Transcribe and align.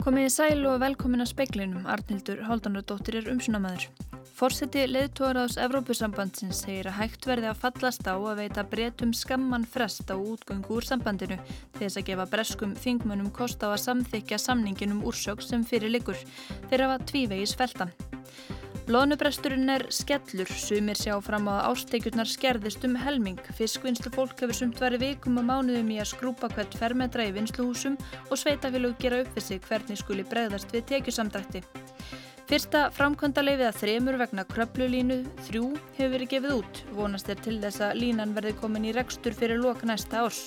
Komið 0.00 0.24
í 0.24 0.28
sæl 0.32 0.62
og 0.64 0.78
velkomin 0.80 1.20
að 1.20 1.28
speiklinum, 1.34 1.82
Arnildur 1.84 2.38
Háldanardóttir 2.46 3.18
er 3.18 3.26
umsunamæður. 3.34 3.90
Forseti 4.32 4.86
leðtóraðs 4.88 5.58
Evrópusambandsins 5.60 6.62
segir 6.64 6.88
að 6.88 6.96
hægt 7.02 7.28
verði 7.28 7.50
að 7.50 7.60
fallast 7.60 8.08
á 8.08 8.16
að 8.16 8.40
veita 8.40 8.64
breytum 8.64 9.12
skamman 9.12 9.66
frest 9.68 10.08
á 10.08 10.16
útgöngu 10.16 10.78
úr 10.78 10.88
sambandinu 10.88 11.36
þess 11.76 12.00
að 12.00 12.06
gefa 12.08 12.26
breskum 12.32 12.72
þingmönum 12.80 13.28
kost 13.36 13.60
á 13.60 13.68
að 13.68 13.82
samþykja 13.84 14.40
samningin 14.40 14.96
um 14.96 15.04
úrsöks 15.04 15.52
sem 15.52 15.68
fyrir 15.68 15.92
liggur. 15.92 16.16
Þeir 16.70 16.86
hafa 16.86 17.04
tvívegis 17.12 17.52
feltan. 17.60 17.92
Lónubresturinn 18.90 19.70
er 19.70 19.84
skellur, 19.94 20.48
sumir 20.50 20.98
sjá 20.98 21.12
fram 21.22 21.44
á 21.46 21.60
að 21.60 21.66
ástekjurnar 21.68 22.26
skerðist 22.26 22.82
um 22.88 22.96
helming. 22.98 23.38
Fiskvinnslu 23.54 24.10
fólk 24.16 24.42
hefur 24.42 24.56
sumt 24.58 24.82
verið 24.82 25.04
vikum 25.04 25.38
og 25.38 25.46
mánuðum 25.46 25.92
í 25.94 26.00
að 26.02 26.08
skrúpa 26.10 26.50
hvert 26.56 26.74
fermetra 26.74 27.28
í 27.28 27.30
vinsluhúsum 27.36 27.94
og 28.26 28.40
sveitafélug 28.40 28.98
gera 28.98 29.20
upp 29.22 29.30
við 29.38 29.46
sig 29.46 29.62
hvernig 29.68 30.02
skuli 30.02 30.26
bregðast 30.26 30.74
við 30.74 30.88
tekjusamdrætti. 30.90 31.62
Fyrsta 32.50 32.88
framkvæmda 32.90 33.44
leifið 33.44 33.60
að 33.68 33.76
þremur 33.78 34.16
vegna 34.18 34.42
kröplulínu 34.50 35.16
þrjú 35.46 35.68
hefur 35.94 36.08
verið 36.16 36.30
gefið 36.32 36.54
út. 36.56 36.80
Vonast 36.96 37.28
er 37.30 37.38
til 37.38 37.60
þess 37.62 37.78
að 37.86 38.00
línan 38.00 38.32
verði 38.34 38.56
komin 38.58 38.88
í 38.90 38.94
rekstur 38.96 39.36
fyrir 39.38 39.60
lok 39.62 39.84
næsta 39.86 40.24
árs. 40.24 40.40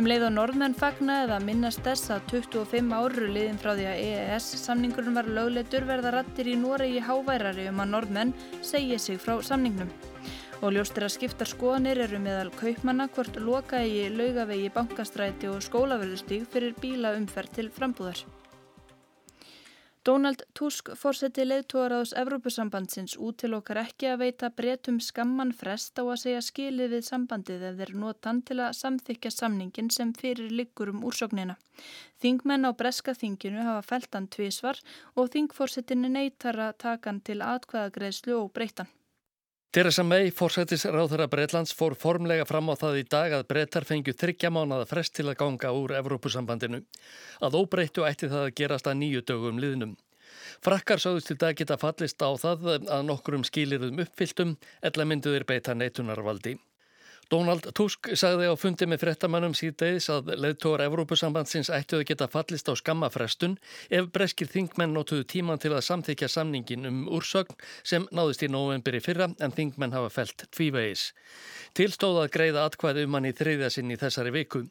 Um 0.00 0.08
leið 0.08 0.24
og 0.30 0.32
norðmenn 0.38 0.76
fagna 0.78 1.18
eða 1.26 1.42
minnast 1.44 1.82
þess 1.84 2.14
að 2.14 2.32
25 2.32 2.96
áru 2.96 3.28
liðin 3.28 3.60
frá 3.60 3.74
því 3.74 3.84
að 3.90 4.00
EES 4.06 4.48
samningurinn 4.62 5.20
var 5.20 5.28
lögleitur 5.28 5.84
verða 5.90 6.14
rattir 6.16 6.48
í 6.48 6.56
Noregi 6.62 7.04
háværari 7.04 7.68
um 7.74 7.84
að 7.84 7.92
norðmenn 7.92 8.34
segja 8.64 8.96
sig 8.96 9.20
frá 9.20 9.36
samningnum. 9.44 9.92
Og 10.62 10.78
ljóstir 10.78 11.04
að 11.04 11.16
skipta 11.18 11.44
skoðanir 11.44 12.06
eru 12.08 12.24
meðal 12.24 12.48
kaupmanna 12.56 13.10
hvort 13.12 13.36
loka 13.36 13.84
í 13.84 14.08
laugavegi 14.16 14.72
bankastræti 14.72 15.52
og 15.52 15.60
skólaverðustíg 15.68 16.48
fyrir 16.48 16.72
bílaumferð 16.80 17.58
til 17.60 17.68
frambúðar. 17.76 18.24
Donald 20.08 20.40
Tusk 20.56 20.88
fórseti 20.96 21.44
leðtóraðs 21.44 22.14
Evrópusambandsins 22.16 23.18
útilokkar 23.20 23.82
ekki 23.82 24.06
að 24.08 24.22
veita 24.22 24.48
breytum 24.56 25.02
skamman 25.04 25.50
frest 25.52 26.00
á 26.00 26.04
að 26.06 26.22
segja 26.22 26.40
skilið 26.46 26.94
við 26.94 27.04
sambandið 27.10 27.66
ef 27.68 27.76
þeir 27.82 27.92
notan 28.04 28.40
til 28.48 28.56
að 28.64 28.78
samþykja 28.78 29.34
samningin 29.34 29.92
sem 29.92 30.14
fyrir 30.16 30.48
liggur 30.48 30.94
um 30.94 31.04
úrsóknina. 31.10 31.58
Þingmenn 32.24 32.64
á 32.64 32.72
breska 32.72 33.12
þinginu 33.20 33.66
hafa 33.68 33.84
feltan 33.90 34.32
tvísvar 34.32 34.80
og 35.12 35.28
þingfórsetinni 35.36 36.08
neytar 36.14 36.56
að 36.70 36.78
taka 36.86 37.12
hann 37.12 37.20
til 37.28 37.42
atkvæðagreðslu 37.44 38.38
og 38.40 38.54
breytan. 38.56 38.88
Theresa 39.70 40.02
May, 40.02 40.30
fórsættisráþara 40.32 41.26
Breitlands, 41.28 41.74
fór 41.76 41.92
formlega 41.92 42.46
fram 42.48 42.70
á 42.72 42.74
það 42.80 42.94
í 42.96 43.02
dag 43.04 43.34
að 43.36 43.42
Breitar 43.50 43.84
fengju 43.84 44.14
þryggja 44.16 44.48
mánada 44.48 44.86
frest 44.88 45.12
til 45.18 45.26
að 45.28 45.36
ganga 45.42 45.72
úr 45.76 45.92
Evrópusambandinu. 45.98 46.80
Að 47.44 47.58
óbreyttu 47.60 48.06
ætti 48.08 48.30
það 48.32 48.46
að 48.46 48.54
gerast 48.62 48.88
að 48.88 48.96
nýju 49.02 49.20
dögum 49.28 49.60
liðnum. 49.60 49.92
Frakkar 50.64 51.04
sáðust 51.04 51.28
til 51.28 51.36
dag 51.44 51.60
geta 51.60 51.76
fallist 51.76 52.24
á 52.24 52.32
það 52.40 52.64
að 52.80 53.04
nokkurum 53.10 53.44
skýlirum 53.44 54.00
uppfylltum, 54.06 54.56
ella 54.80 55.04
mynduðir 55.04 55.44
beita 55.44 55.76
neitunarvaldi. 55.76 56.56
Donald 57.28 57.66
Tusk 57.76 58.08
sagði 58.16 58.46
á 58.48 58.56
fundi 58.56 58.86
með 58.88 59.02
frettamannum 59.02 59.52
síðdeis 59.56 60.06
að 60.12 60.30
leðtóra 60.40 60.86
Evrópusambandsins 60.88 61.68
ættuði 61.76 62.06
geta 62.08 62.28
fallist 62.32 62.70
á 62.72 62.74
skammafrestun 62.80 63.58
ef 63.92 64.08
breskir 64.14 64.48
þingmenn 64.48 64.96
notuðu 64.96 65.26
tíman 65.28 65.60
til 65.60 65.74
að 65.74 65.84
samþykja 65.90 66.30
samningin 66.32 66.88
um 66.88 67.02
úrsögn 67.18 67.58
sem 67.84 68.08
náðist 68.16 68.46
í 68.46 68.48
novemberi 68.48 69.02
fyrra 69.04 69.28
en 69.44 69.52
þingmenn 69.52 69.92
hafa 69.92 70.08
felt 70.14 70.46
tvívegis. 70.56 71.10
Tilstóð 71.76 72.22
að 72.22 72.32
greiða 72.38 72.64
atkvæði 72.64 73.04
um 73.04 73.18
hann 73.18 73.28
í 73.28 73.36
þriðja 73.36 73.74
sinn 73.76 73.92
í 73.92 74.00
þessari 74.00 74.32
viku. 74.32 74.64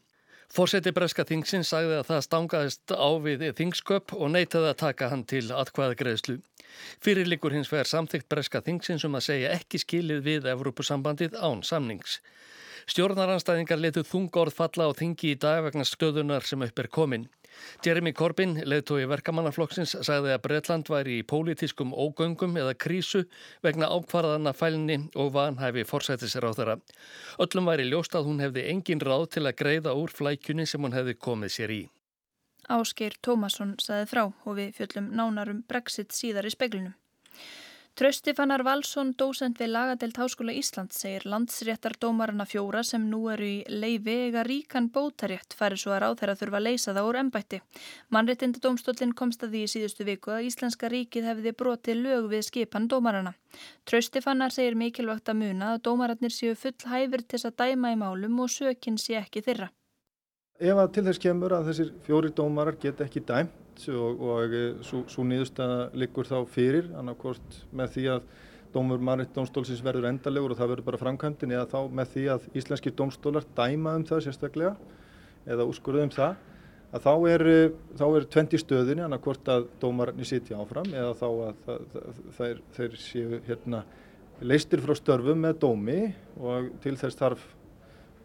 Fórseti 0.48 0.94
breska 0.96 1.26
þingsins 1.28 1.68
sagði 1.74 1.98
að 1.98 2.06
það 2.08 2.22
stangaðist 2.24 2.92
á 2.96 3.08
við 3.20 3.42
þingsköp 3.58 4.14
og 4.16 4.30
neytaði 4.32 4.70
að 4.70 4.78
taka 4.80 5.10
hann 5.12 5.24
til 5.28 5.44
atkvæðagreðslu. 5.52 6.38
Fyrirlikur 7.04 7.52
hins 7.52 7.68
vegar 7.72 7.90
samþygt 7.90 8.28
breska 8.32 8.62
þingsins 8.64 9.04
um 9.04 9.18
að 9.18 9.26
segja 9.26 9.52
ekki 9.58 9.80
skilið 9.82 10.22
við 10.24 10.48
Evrópusambandið 10.54 11.36
án 11.36 11.60
samnings. 11.66 12.20
Stjórnaranstæðingar 12.88 13.80
letu 13.82 14.00
þungorð 14.06 14.54
falla 14.56 14.86
á 14.88 14.96
þingi 14.96 15.34
í 15.34 15.38
dag 15.40 15.60
vegna 15.66 15.84
stöðunar 15.84 16.46
sem 16.48 16.62
upp 16.64 16.80
er 16.80 16.88
komin. 16.88 17.26
Jeremy 17.84 18.14
Corbyn, 18.16 18.54
leðtói 18.64 19.02
verkamannaflokksins, 19.10 19.92
sagði 20.06 20.32
að 20.32 20.42
Breitland 20.46 20.88
væri 20.88 21.18
í 21.20 21.26
pólitískum 21.28 21.92
ógöngum 21.92 22.56
eða 22.60 22.76
krísu 22.80 23.24
vegna 23.66 23.90
ákvarðana 23.92 24.54
fælni 24.56 24.98
og 25.20 25.34
vanhæfi 25.36 25.84
forsættisir 25.88 26.46
á 26.48 26.50
þeirra. 26.56 26.78
Öllum 27.44 27.68
væri 27.68 27.88
ljóst 27.90 28.16
að 28.16 28.30
hún 28.30 28.40
hefði 28.44 28.64
engin 28.72 29.04
ráð 29.04 29.26
til 29.36 29.44
að 29.44 29.58
greiða 29.60 29.96
úr 29.98 30.14
flækjunni 30.14 30.64
sem 30.66 30.80
hún 30.80 30.96
hefði 30.96 31.18
komið 31.28 31.54
sér 31.58 31.74
í. 31.74 31.82
Ásgeir 32.68 33.18
Tómasson 33.24 33.76
saði 33.80 34.08
frá 34.08 34.24
og 34.28 34.56
við 34.56 34.72
fjöllum 34.80 35.12
nánarum 35.16 35.60
Brexit 35.68 36.16
síðar 36.16 36.48
í 36.48 36.54
speglunum. 36.56 36.96
Trausti 37.98 38.30
Fannar 38.30 38.62
Valsson, 38.62 39.08
dósend 39.18 39.56
við 39.58 39.72
lagadelt 39.72 40.18
Háskóla 40.20 40.52
Ísland, 40.54 40.92
segir 40.94 41.24
landsréttardómarana 41.26 42.44
fjóra 42.46 42.84
sem 42.86 43.08
nú 43.10 43.24
eru 43.32 43.42
í 43.42 43.56
leifi 43.66 44.14
ega 44.28 44.44
ríkan 44.46 44.86
bótarétt 44.94 45.56
færi 45.58 45.74
svo 45.82 45.96
að 45.96 46.04
ráð 46.04 46.14
þeirra 46.20 46.36
þurfa 46.38 46.60
að 46.60 46.64
leysa 46.68 46.94
það 46.94 47.08
úr 47.08 47.18
ennbætti. 47.24 47.60
Mannréttindadómstólinn 48.14 49.16
komst 49.18 49.42
að 49.42 49.56
því 49.56 49.64
í 49.64 49.72
síðustu 49.74 50.06
viku 50.06 50.36
að 50.36 50.46
Íslenska 50.46 50.92
ríkið 50.94 51.26
hefði 51.32 51.54
brotið 51.58 52.02
lög 52.04 52.30
við 52.36 52.46
skipan 52.52 52.86
dómarana. 52.86 53.34
Trausti 53.82 54.22
Fannar 54.22 54.54
segir 54.54 54.78
mikilvægt 54.78 55.34
að 55.34 55.40
muna 55.42 55.74
að 55.74 55.82
dómararnir 55.90 56.38
séu 56.38 56.54
full 56.54 56.78
hæfur 56.86 57.26
til 57.26 57.42
að 57.50 57.58
dæma 57.64 57.96
í 57.96 57.98
málum 57.98 58.38
og 58.46 58.54
sökinn 58.60 59.02
sé 59.02 59.18
ekki 59.18 59.42
þeirra. 59.42 59.72
Ef 60.58 60.78
að 60.78 60.94
til 60.94 61.08
þess 61.10 61.26
kemur 61.26 61.58
að 61.58 61.72
þessir 61.72 61.90
fjóri 62.06 62.30
dómarar 62.30 62.78
get 62.78 63.02
ekki 63.02 63.26
dæmt 63.26 63.58
og, 63.94 64.20
og 64.20 64.54
eh, 64.58 64.82
svo 64.82 65.24
nýðustæða 65.26 65.78
liggur 65.98 66.28
þá 66.28 66.38
fyrir 66.50 66.90
annarkort 66.98 67.60
með 67.70 67.94
því 67.94 68.06
að 68.16 68.28
dómur 68.74 69.00
Marit 69.00 69.30
Dómstólsins 69.36 69.80
verður 69.84 70.10
endalegur 70.10 70.52
og 70.52 70.58
það 70.58 70.72
verður 70.74 70.88
bara 70.90 71.00
framkvæmdin 71.00 71.54
eða 71.56 71.68
þá 71.70 71.94
með 72.00 72.10
því 72.14 72.24
að 72.34 72.48
íslenskir 72.60 72.94
dómstólar 72.98 73.46
dæma 73.56 73.94
um 73.96 74.04
það 74.08 74.26
sérstaklega 74.26 74.74
eða 75.48 75.66
úrskurðu 75.68 76.04
um 76.04 76.12
það 76.12 76.36
að 76.88 77.04
þá 77.04 77.14
er, 77.28 77.44
þá 78.00 78.04
er 78.08 78.26
20 78.36 78.62
stöðinni 78.64 79.04
annarkort 79.04 79.48
að 79.52 79.66
dómarni 79.80 80.26
sitja 80.28 80.60
áfram 80.60 80.88
eða 80.92 81.14
þá 81.20 81.26
að 81.28 81.62
það, 81.64 81.86
það, 82.36 82.60
þeir 82.76 83.00
séu 83.02 83.40
hérna 83.48 83.82
leistir 84.40 84.82
frá 84.84 84.94
störfum 84.96 85.42
með 85.44 85.58
dómi 85.64 85.98
og 86.38 86.70
til 86.84 86.94
þess 87.00 87.18
þarf 87.18 87.44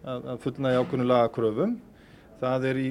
að, 0.04 0.30
að 0.36 0.44
fullna 0.46 0.74
í 0.74 0.80
ákvönulega 0.80 1.34
kröfum 1.36 1.76
það 2.42 2.68
er 2.70 2.80
í 2.82 2.90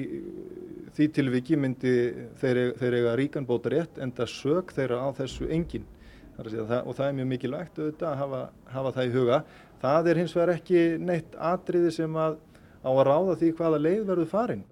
því 0.93 1.07
tilviki 1.17 1.57
myndi 1.57 1.93
þeir, 2.41 2.61
þeir 2.79 2.97
eiga 2.99 3.15
ríkan 3.19 3.47
bóta 3.49 3.71
rétt 3.73 3.99
en 4.01 4.13
það 4.15 4.31
sög 4.33 4.73
þeirra 4.75 5.01
á 5.03 5.09
þessu 5.19 5.49
engin. 5.49 5.85
Það, 6.33 6.79
og 6.81 6.95
það 6.97 7.07
er 7.07 7.15
mjög 7.19 7.29
mikilvægt 7.29 7.79
auðvitað 7.79 8.09
að 8.09 8.19
hafa, 8.23 8.41
hafa 8.73 8.93
það 8.95 9.09
í 9.09 9.13
huga. 9.13 9.39
Það 9.83 10.09
er 10.09 10.21
hins 10.21 10.35
vegar 10.37 10.53
ekki 10.55 10.83
neitt 10.97 11.35
atriði 11.51 11.91
sem 11.93 12.17
að 12.17 12.37
á 12.83 12.89
að 12.91 13.05
ráða 13.09 13.39
því 13.41 13.51
hvaða 13.59 13.81
leið 13.81 14.05
verður 14.09 14.31
farin. 14.31 14.63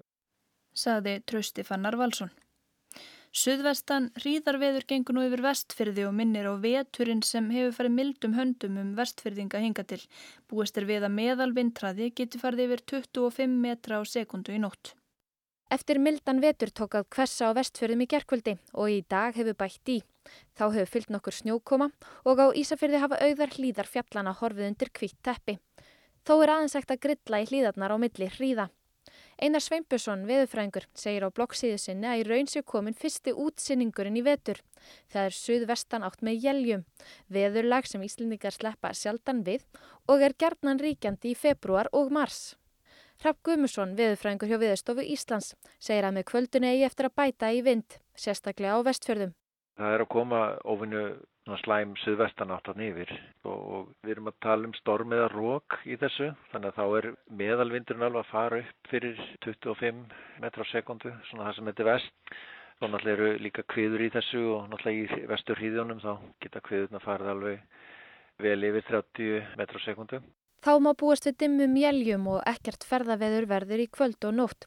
Saði 0.72 1.18
Trausti 1.28 1.64
Fannar 1.66 1.98
Valsson 2.00 2.32
Suðvestan 3.32 4.10
hríðarveður 4.20 4.84
gengur 4.84 5.16
nú 5.16 5.22
yfir 5.24 5.40
vestfyrði 5.40 6.02
og 6.04 6.12
minnir 6.12 6.44
á 6.44 6.52
veturinn 6.60 7.22
sem 7.24 7.46
hefur 7.48 7.78
farið 7.78 7.94
mildum 7.96 8.34
höndum 8.36 8.74
um 8.82 8.90
vestfyrðinga 8.98 9.62
hinga 9.62 9.84
til. 9.88 10.02
Búist 10.52 10.76
er 10.76 10.84
við 10.84 11.06
að 11.06 11.14
meðalvindræði 11.16 12.10
geti 12.12 12.40
farið 12.42 12.66
yfir 12.66 12.82
25 12.92 13.54
metra 13.62 13.98
á 13.98 14.02
sekundu 14.04 14.52
í 14.52 14.60
nótt. 14.60 14.92
Eftir 15.72 15.96
mildan 15.96 16.44
vetur 16.44 16.68
tók 16.76 16.98
að 16.98 17.08
hversa 17.16 17.48
á 17.48 17.56
vestfjörðum 17.56 18.04
í 18.04 18.10
gerkvöldi 18.12 18.54
og 18.76 18.92
í 18.92 19.00
dag 19.08 19.32
hefur 19.32 19.56
bætt 19.56 19.88
í. 19.88 20.02
Þá 20.52 20.66
hefur 20.66 20.92
fyllt 20.92 21.16
nokkur 21.16 21.38
snjókoma 21.38 21.88
og 22.28 22.36
á 22.36 22.46
Ísafjörði 22.52 23.00
hafa 23.00 23.22
auðar 23.24 23.56
hlýðar 23.56 23.88
fjallana 23.88 24.36
horfið 24.42 24.68
undir 24.68 24.92
kvitt 24.92 25.16
teppi. 25.24 25.56
Þó 26.28 26.36
er 26.42 26.52
aðeins 26.58 26.76
ekkert 26.76 26.98
að 26.98 27.02
grilla 27.08 27.40
í 27.40 27.48
hlýðarnar 27.48 27.96
á 27.96 28.02
milli 28.04 28.28
hríða. 28.36 28.68
Einar 29.40 29.62
Sveinbjörnsson, 29.64 30.24
veðufræðingur, 30.28 30.84
segir 30.94 31.24
á 31.24 31.34
bloggsíðu 31.34 31.78
sinni 31.80 32.08
að 32.08 32.20
í 32.20 32.24
raun 32.28 32.50
séu 32.50 32.64
komin 32.68 32.96
fyrsti 32.96 33.32
útsinningurinn 33.32 34.18
í 34.20 34.24
vetur. 34.26 34.60
Það 35.10 35.28
er 35.28 35.36
suðvestan 35.38 36.06
átt 36.06 36.22
með 36.22 36.44
jæljum, 36.46 36.84
veðurlag 37.32 37.88
sem 37.88 38.04
Íslendingar 38.04 38.54
sleppa 38.54 38.92
sjaldan 38.94 39.42
við 39.46 39.64
og 40.10 40.22
er 40.22 40.36
gerðnan 40.38 40.82
ríkjandi 40.82 41.32
í 41.32 41.38
februar 41.38 41.90
og 41.92 42.12
mars. 42.12 42.54
Rapp 43.22 43.38
Guðmusson, 43.46 43.96
veðufræðingur 43.98 44.50
hjá 44.50 44.58
Viðstofu 44.58 45.04
Íslands, 45.06 45.52
segir 45.78 46.08
að 46.08 46.16
með 46.18 46.28
kvöldun 46.32 46.66
eigi 46.66 46.86
eftir 46.88 47.06
að 47.06 47.16
bæta 47.20 47.52
í 47.54 47.60
vind, 47.62 47.98
sérstaklega 48.18 48.78
á 48.78 48.80
vestfjörðum. 48.82 49.36
Það 49.78 49.94
er 49.94 50.02
að 50.04 50.10
koma 50.12 50.40
ofinu 50.68 51.04
slæm 51.62 51.96
suðvestanátt 52.04 52.70
á 52.70 52.72
nýfir 52.78 53.10
og, 53.42 53.58
og 53.58 53.88
við 54.04 54.14
erum 54.14 54.30
að 54.30 54.40
tala 54.44 54.68
um 54.68 54.74
storm 54.78 55.14
eða 55.16 55.28
rók 55.32 55.78
í 55.84 55.96
þessu 55.98 56.30
þannig 56.52 56.70
að 56.70 56.78
þá 56.78 56.98
er 56.98 57.08
meðalvindurinn 57.42 58.06
alveg 58.06 58.22
að 58.22 58.30
fara 58.30 58.60
upp 58.62 58.90
fyrir 58.92 59.22
25 59.42 60.02
metra 60.44 60.66
á 60.66 60.72
sekundu 60.72 61.14
svona 61.30 61.48
það 61.48 61.56
sem 61.58 61.72
heitir 61.72 61.90
vest 61.90 62.36
og 62.82 62.90
náttúrulega 62.90 63.16
eru 63.16 63.42
líka 63.42 63.66
kviður 63.74 64.06
í 64.06 64.12
þessu 64.14 64.44
og 64.54 64.70
náttúrulega 64.70 65.02
í 65.02 65.26
vestur 65.32 65.62
hýðjónum 65.62 66.02
þá 66.02 66.12
geta 66.42 66.62
kviðurna 66.68 67.02
farið 67.02 67.34
alveg 67.34 67.82
vel 68.42 68.62
yfir 68.70 68.86
30 68.88 69.58
metra 69.58 69.82
á 69.82 69.86
sekundu. 69.86 70.22
Þá 70.62 70.78
má 70.78 70.92
búast 70.94 71.26
við 71.26 71.40
dimmum 71.42 71.72
jæljum 71.74 72.26
og 72.36 72.42
ekkert 72.46 72.84
ferðaveður 72.86 73.48
verður 73.50 73.82
í 73.82 73.88
kvöld 73.90 74.26
og 74.28 74.36
nótt. 74.38 74.66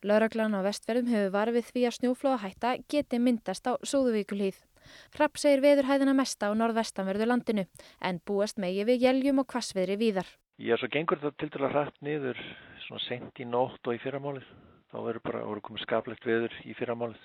Lauraglan 0.00 0.56
á 0.56 0.64
vestverðum 0.64 1.10
hefur 1.12 1.34
varfið 1.34 1.68
því 1.68 1.82
að 1.84 1.96
snjóflóðahætta 1.98 2.70
geti 2.88 3.20
myndast 3.20 3.68
á 3.68 3.76
Súðuvíkulíð. 3.84 4.56
Hrapp 5.16 5.40
segir 5.40 5.62
veðurhæðina 5.64 6.14
mesta 6.16 6.50
á 6.50 6.52
norðvestanverðu 6.56 7.28
landinu 7.30 7.66
en 8.00 8.20
búast 8.26 8.58
megi 8.62 8.84
við 8.88 9.06
jæljum 9.08 9.42
og 9.44 9.48
kvassviðri 9.54 9.96
víðar. 10.00 10.28
Já, 10.58 10.76
svo 10.78 10.88
gengur 10.92 11.18
þetta 11.18 11.40
til 11.40 11.50
dæla 11.54 11.72
hrapp 11.72 11.96
niður 12.04 12.38
svona 12.86 13.02
sent 13.08 13.40
í 13.42 13.48
nótt 13.48 13.88
og 13.88 13.96
í 13.96 14.02
fyrramálið. 14.02 14.46
Þá 14.92 14.98
verður 15.02 15.24
bara 15.24 15.46
voru 15.48 15.64
komið 15.66 15.82
skaplegt 15.82 16.28
veður 16.28 16.54
í 16.62 16.76
fyrramálið. 16.78 17.24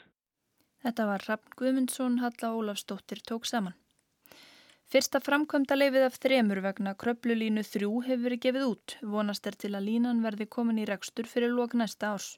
Þetta 0.79 1.05
var 1.05 1.25
Rapp 1.27 1.55
Guðmundsson 1.59 2.21
Halla 2.23 2.49
Ólafsdóttir 2.55 3.19
tók 3.27 3.45
saman. 3.45 3.75
Fyrsta 4.89 5.19
framkvæmda 5.21 5.75
leifið 5.75 6.05
af 6.07 6.15
þremur 6.23 6.63
vegna 6.65 6.95
kröplulínu 6.97 7.61
þrjú 7.67 7.99
hefur 8.07 8.23
verið 8.23 8.39
gefið 8.45 8.63
út. 8.65 8.95
Vonast 9.05 9.45
er 9.45 9.57
til 9.59 9.75
að 9.77 9.85
línan 9.85 10.23
verði 10.25 10.47
komin 10.49 10.79
í 10.81 10.87
rekstur 10.89 11.29
fyrir 11.29 11.53
lók 11.53 11.75
næsta 11.77 12.15
árs. 12.15 12.31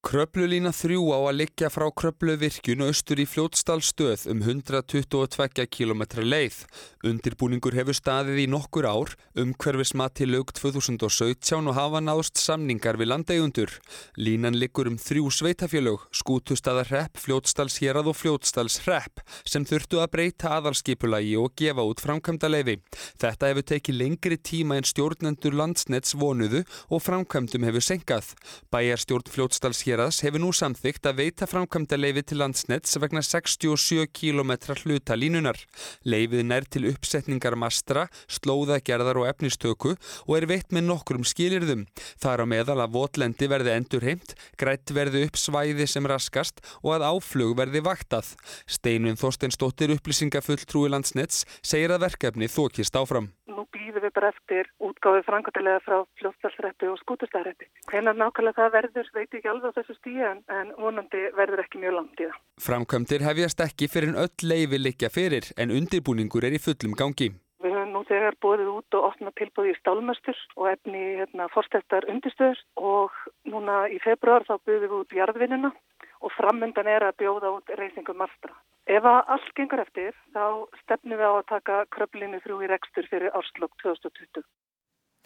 Kröplulína 0.00 0.70
3 0.72 0.96
á 1.12 1.20
að 1.28 1.36
liggja 1.36 1.68
frá 1.68 1.84
Kröpluvirkjun 1.92 2.86
austur 2.86 3.20
í 3.20 3.26
fljótsdalstöð 3.28 4.22
um 4.32 4.38
122 4.40 5.66
km 5.68 6.00
leið. 6.24 6.56
Undirbúningur 7.04 7.76
hefur 7.76 7.92
staðið 7.92 8.40
í 8.40 8.46
nokkur 8.48 8.88
ár, 8.88 9.12
umhverfismati 9.36 10.24
lög 10.24 10.54
2017 10.56 11.68
og 11.68 11.76
hafa 11.76 12.00
náðst 12.00 12.40
samningar 12.40 12.96
við 12.96 13.10
landeigundur. 13.12 13.74
Línan 14.16 14.56
liggur 14.56 14.88
um 14.88 14.96
þrjú 14.96 15.28
sveitafjölög, 15.36 16.08
skútustadarrepp, 16.16 17.20
fljótsdalsherað 17.20 18.08
og 18.14 18.16
fljótsdalsrepp 18.22 19.20
sem 19.44 19.68
þurftu 19.68 20.00
að 20.00 20.12
breyta 20.16 20.54
aðalskipulagi 20.56 21.36
og 21.36 21.52
gefa 21.60 21.84
út 21.84 22.00
framkvæmda 22.00 22.48
leifi. 22.48 22.78
Þetta 23.20 23.52
hefur 23.52 23.68
tekið 23.74 24.00
lengri 24.00 24.40
tíma 24.40 24.80
en 24.80 24.88
stjórnendur 24.88 25.60
landsnets 25.60 26.16
vonuðu 26.16 26.64
og 26.88 27.04
framkvæmdum 27.04 27.68
hefur 27.68 27.88
senkað. 27.92 28.32
Bæjarstjórn 28.72 29.28
fljótsdals 29.36 29.84
héraðs 29.90 30.20
hefur 30.24 30.42
nú 30.42 30.50
samþygt 30.54 31.08
að 31.10 31.18
veita 31.20 31.46
framkvæmda 31.50 31.98
leifi 31.98 32.22
til 32.30 32.38
landsnets 32.40 32.94
vegna 33.02 33.22
67 33.26 34.06
km 34.14 34.52
hluta 34.84 35.16
línunar. 35.18 35.58
Leifið 36.06 36.44
nær 36.46 36.66
til 36.70 36.86
uppsetningar 36.92 37.56
mastra, 37.58 38.06
slóðagerðar 38.30 39.22
og 39.22 39.28
efnistöku 39.30 39.96
og 39.96 40.34
er 40.38 40.46
veitt 40.50 40.70
með 40.74 40.86
nokkrum 40.90 41.26
skilirðum. 41.26 41.86
Það 42.22 42.32
er 42.36 42.44
á 42.44 42.46
meðal 42.54 42.78
að 42.84 42.94
votlendi 42.94 43.50
verði 43.50 43.74
endur 43.74 44.06
heimt, 44.06 44.36
grætt 44.60 44.94
verði 44.94 45.24
upp 45.26 45.40
svæði 45.40 45.88
sem 45.90 46.06
raskast 46.06 46.62
og 46.84 46.94
að 46.98 47.08
áflug 47.10 47.56
verði 47.58 47.82
vaktað. 47.86 48.34
Steinun 48.70 49.18
Þorsteinsdóttir 49.20 49.96
upplýsingafull 49.96 50.60
trúi 50.66 50.92
landsnets 50.92 51.44
segir 51.62 51.96
að 51.96 52.06
verkefni 52.06 52.50
þókist 52.50 52.96
áfram 53.00 53.32
nú 53.52 53.66
býðum 53.74 54.04
við 54.04 54.14
bara 54.16 54.30
eftir 54.32 54.70
útgáfið 54.86 55.26
frangatilega 55.26 55.82
frá 55.84 55.98
fljóttalsreppi 56.20 56.88
og 56.90 56.98
skútustarreppi. 57.02 57.68
Hvenar 57.90 58.16
nákvæmlega 58.18 58.58
það 58.58 58.72
verður 58.76 59.10
veit 59.16 59.36
ekki 59.38 59.52
alveg 59.52 59.74
á 59.74 59.76
þessu 59.78 59.96
stíu 59.98 60.24
en, 60.30 60.42
en 60.48 60.72
vonandi 60.78 61.26
verður 61.36 61.64
ekki 61.64 61.82
mjög 61.82 61.96
langt 61.98 62.22
í 62.22 62.28
það. 62.30 62.40
Framkvæmdir 62.66 63.26
hefjast 63.26 63.62
ekki 63.66 63.90
fyrir 63.92 64.12
en 64.12 64.20
öll 64.24 64.50
leifi 64.52 64.80
likja 64.80 65.12
fyrir 65.12 65.52
en 65.56 65.74
undirbúningur 65.76 66.46
er 66.46 66.56
í 66.56 66.62
fullum 66.62 66.96
gangi. 66.98 67.32
Við 67.60 67.76
höfum 67.76 67.92
nú 67.92 68.00
þegar 68.08 68.38
bóðið 68.40 68.72
út 68.72 68.96
og 68.96 69.06
opna 69.10 69.34
tilbúið 69.36 69.74
í 69.74 69.78
stálmöstur 69.82 70.38
og 70.56 70.70
efni 70.70 71.02
hérna, 71.20 71.50
fórstættar 71.52 72.08
undistöður 72.08 72.62
og 72.80 73.20
núna 73.44 73.82
í 73.92 74.00
februar 74.00 74.46
þá 74.48 74.56
búðum 74.64 74.86
við 74.86 74.98
út 75.02 75.16
jarðvinnuna 75.18 75.72
og 76.20 76.32
framöndan 76.36 76.88
er 76.88 77.04
að 77.04 77.18
bjóða 77.20 77.52
út 77.58 77.72
reysingum 77.76 78.20
mastra. 78.20 78.54
Ef 78.90 79.04
að 79.06 79.20
allt 79.34 79.50
gengur 79.54 79.84
eftir 79.84 80.16
þá 80.34 80.66
stefnum 80.80 81.20
við 81.20 81.28
á 81.30 81.34
að 81.36 81.46
taka 81.52 81.74
kröplinu 81.94 82.40
þrjú 82.42 82.56
í 82.64 82.70
rekstur 82.72 83.06
fyrir 83.06 83.30
árslokk 83.38 83.76
2020. 83.84 84.42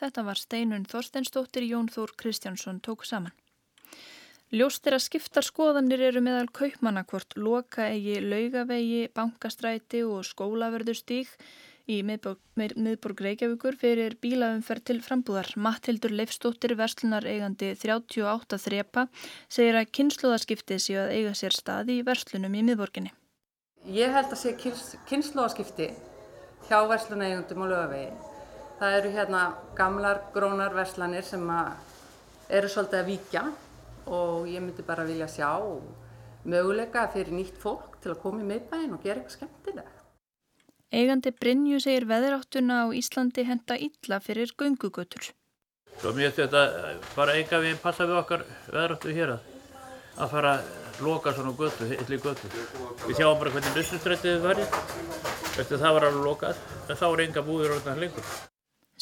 Þetta 0.02 0.24
var 0.26 0.40
Steinun 0.40 0.84
Þorsteinsdóttir 0.90 1.64
Jón 1.70 1.88
Þór 1.94 2.12
Kristjánsson 2.20 2.82
tók 2.84 3.06
saman. 3.08 3.32
Ljóst 4.52 4.84
er 4.86 4.98
að 4.98 5.06
skiptar 5.06 5.46
skoðanir 5.46 6.02
eru 6.10 6.20
meðal 6.22 6.50
kaupmannakvort, 6.52 7.38
loka 7.40 7.88
eigi 7.88 8.18
laugavegi, 8.20 9.08
bankastræti 9.16 10.04
og 10.04 10.26
skólaverðustík 10.28 11.32
í 11.88 12.02
miðborg, 12.04 13.24
Reykjavíkur 13.24 13.80
fyrir 13.80 14.18
bílaumferð 14.20 14.88
til 14.92 15.00
frambúðar. 15.08 15.54
Matthildur 15.56 16.12
Leifstóttir, 16.12 16.76
verslunar 16.76 17.24
eigandi 17.24 17.72
38 17.80 18.60
þrepa, 18.68 19.08
segir 19.48 19.80
að 19.80 19.90
kynnslóðaskiptið 19.96 20.86
séu 20.86 21.02
að 21.08 21.16
eiga 21.16 21.36
sér 21.38 21.56
staði 21.56 22.02
í 22.02 22.06
verslunum 22.06 22.60
í 22.60 22.64
miðborginni. 22.68 23.16
Ég 23.84 24.08
held 24.08 24.30
að 24.32 24.38
sé 24.40 24.54
kynnslóðaskipti 24.56 25.90
hjá 26.70 26.78
verslunægundum 26.88 27.66
og 27.66 27.68
lögavegi. 27.68 28.12
Það 28.78 28.94
eru 28.98 29.10
hérna 29.12 29.40
gamlar 29.76 30.22
grónar 30.32 30.72
verslanir 30.74 31.26
sem 31.26 31.44
eru 32.48 32.70
svolítið 32.72 33.00
að 33.00 33.10
víkja 33.10 33.42
og 34.08 34.48
ég 34.48 34.64
myndi 34.64 34.84
bara 34.86 35.04
vilja 35.04 35.28
sjá 35.28 35.50
möguleika 36.48 37.04
fyrir 37.12 37.36
nýtt 37.36 37.60
fólk 37.60 37.98
til 38.00 38.14
að 38.14 38.22
koma 38.22 38.40
í 38.40 38.48
miðbæinn 38.48 38.96
og 38.96 39.04
gera 39.04 39.20
eitthvað 39.20 39.36
skemmtilegt. 39.36 40.00
Eigandi 40.94 41.32
Brynju 41.36 41.80
segir 41.82 42.06
veðráttuna 42.08 42.84
á 42.84 42.94
Íslandi 42.94 43.44
henda 43.44 43.76
illa 43.76 44.20
fyrir 44.20 44.52
göngugötur. 44.56 45.32
Svo 46.00 46.12
finnst 46.16 46.40
þetta 46.40 46.64
bara 47.14 47.36
enga 47.36 47.60
við 47.60 47.76
passa 47.82 48.08
við 48.08 48.20
okkar 48.22 48.46
veðráttu 48.70 49.12
hér 49.12 49.36
að, 49.36 49.52
að 50.16 50.32
fara 50.32 50.54
loka 51.02 51.32
svona 51.34 51.54
götu, 51.58 51.88
ylli 51.96 52.18
götu. 52.22 52.50
Við 53.06 53.18
sjáum 53.18 53.38
bara 53.40 53.52
hvernig 53.54 53.78
nusnustrættið 53.78 54.42
var 54.44 54.60
í, 54.62 54.66
eftir 55.58 55.80
það 55.80 55.96
var 55.96 56.08
alveg 56.08 56.26
lokað, 56.28 56.60
en 56.88 57.00
þá 57.00 57.06
er 57.08 57.24
enga 57.26 57.46
búður 57.46 57.76
orðinlega 57.76 58.02
lengur. 58.04 58.34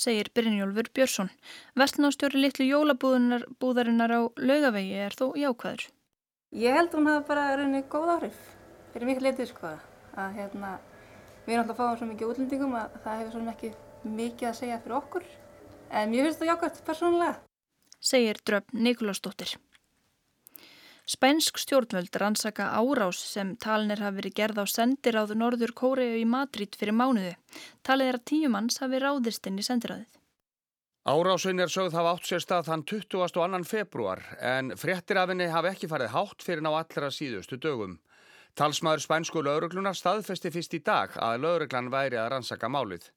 Segir 0.02 0.30
Brynjólfur 0.34 0.88
Björnsson. 0.94 1.32
Vestnástjóri 1.76 2.40
litlu 2.40 2.68
jólabúðarinnar 2.68 4.16
á 4.16 4.20
laugavegi 4.40 5.02
er 5.04 5.18
þó 5.18 5.34
jákvæður. 5.36 5.88
Ég 6.52 6.78
held 6.78 6.92
að 6.92 6.98
hún 7.00 7.10
hafa 7.10 7.26
bara 7.28 7.50
rauninni 7.56 7.84
góð 7.92 8.16
áhrif 8.16 8.40
fyrir 8.92 9.08
mikið 9.08 9.28
litið 9.28 9.52
sko 9.52 9.70
að 9.72 10.34
hérna 10.36 10.72
Við 11.42 11.56
erum 11.56 11.64
alltaf 11.64 11.80
að 11.80 11.88
fá 11.90 11.98
svo 11.98 12.06
mikið 12.06 12.28
útlendingum 12.32 12.74
að 12.78 12.98
það 13.02 13.16
hefur 13.20 13.32
svona 13.34 13.52
ekki 13.56 13.70
mikið 14.06 14.48
að 14.48 14.58
segja 14.60 14.78
fyrir 14.84 14.96
okkur. 15.00 15.24
En 15.90 16.12
mér 16.12 16.28
finnst 16.28 16.38
það 16.42 16.50
jákvæmt 16.52 16.82
persónulega. 16.86 17.34
Segir 17.98 18.38
dröfn 18.46 18.82
Nikolásdóttir. 18.86 19.56
Spænsk 21.12 21.58
stjórnvöld 21.58 22.16
rannsaka 22.16 22.64
árás 22.72 23.18
sem 23.34 23.50
talinir 23.60 24.00
hafi 24.00 24.16
verið 24.20 24.34
gerð 24.38 24.60
á 24.62 24.66
sendiráðu 24.70 25.34
Norður 25.36 25.72
Kóriu 25.76 26.14
í 26.16 26.22
Madrid 26.24 26.78
fyrir 26.78 26.96
mánuðu. 26.96 27.34
Talið 27.84 28.08
er 28.12 28.18
að 28.18 28.24
tíu 28.30 28.48
manns 28.54 28.80
hafi 28.80 29.00
ráðist 29.02 29.48
inn 29.50 29.58
í 29.60 29.66
sendiráðið. 29.66 30.08
Árásun 31.04 31.60
er 31.60 31.74
sögð 31.74 31.98
hafa 31.98 32.14
átt 32.14 32.30
sér 32.30 32.44
stað 32.44 32.70
þann 32.70 32.86
22. 32.94 33.60
februar 33.68 34.24
en 34.40 34.72
fréttir 34.78 35.20
af 35.20 35.28
henni 35.34 35.50
hafi 35.52 35.72
ekki 35.74 35.92
farið 35.92 36.14
hátt 36.14 36.46
fyrir 36.46 36.64
ná 36.64 36.70
allra 36.70 37.12
síðustu 37.12 37.60
dögum. 37.60 37.98
Talsmaður 38.56 39.04
spænsku 39.04 39.44
lauruglunar 39.44 39.98
staðfesti 39.98 40.54
fyrst 40.54 40.78
í 40.78 40.80
dag 40.80 41.12
að 41.20 41.44
lauruglan 41.44 41.92
væri 41.92 42.22
að 42.22 42.32
rannsaka 42.36 42.72
málið. 42.72 43.10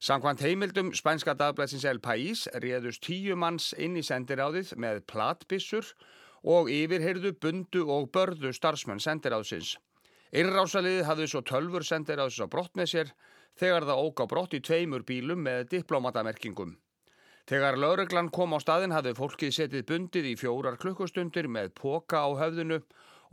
Sankvæmt 0.00 0.40
heimildum 0.46 0.94
spænska 0.96 1.36
dagblæsins 1.36 1.84
El 1.84 2.00
País 2.00 2.48
réðust 2.56 3.04
tíu 3.04 3.36
manns 3.36 3.74
inn 3.76 4.00
í 4.00 4.06
sendiráðið 4.06 4.76
með 4.80 5.04
platbissur 5.12 5.92
og 5.92 6.22
yfirheyrðu 6.44 7.34
bundu 7.40 7.86
og 7.88 8.10
börðu 8.12 8.52
starfsmenn 8.52 9.00
sendiráðsins. 9.00 9.76
Innrásaliðið 10.34 11.06
hafði 11.08 11.28
svo 11.30 11.42
tölfur 11.46 11.86
sendiráðsins 11.86 12.44
á 12.44 12.52
brott 12.52 12.74
með 12.76 12.90
sér 12.90 13.12
þegar 13.60 13.86
það 13.88 14.02
óg 14.04 14.22
á 14.22 14.26
brott 14.26 14.56
í 14.56 14.60
tveimur 14.60 15.04
bílum 15.06 15.44
með 15.46 15.68
diplomatamerkingum. 15.76 16.74
Þegar 17.48 17.76
lauruglan 17.76 18.30
kom 18.32 18.56
á 18.56 18.58
staðin 18.60 18.94
hafði 18.96 19.14
fólkið 19.18 19.52
setið 19.52 19.86
bundið 19.88 20.28
í 20.32 20.36
fjórar 20.40 20.78
klukkustundir 20.80 21.48
með 21.48 21.74
póka 21.76 22.24
á 22.24 22.28
höfðunu 22.40 22.80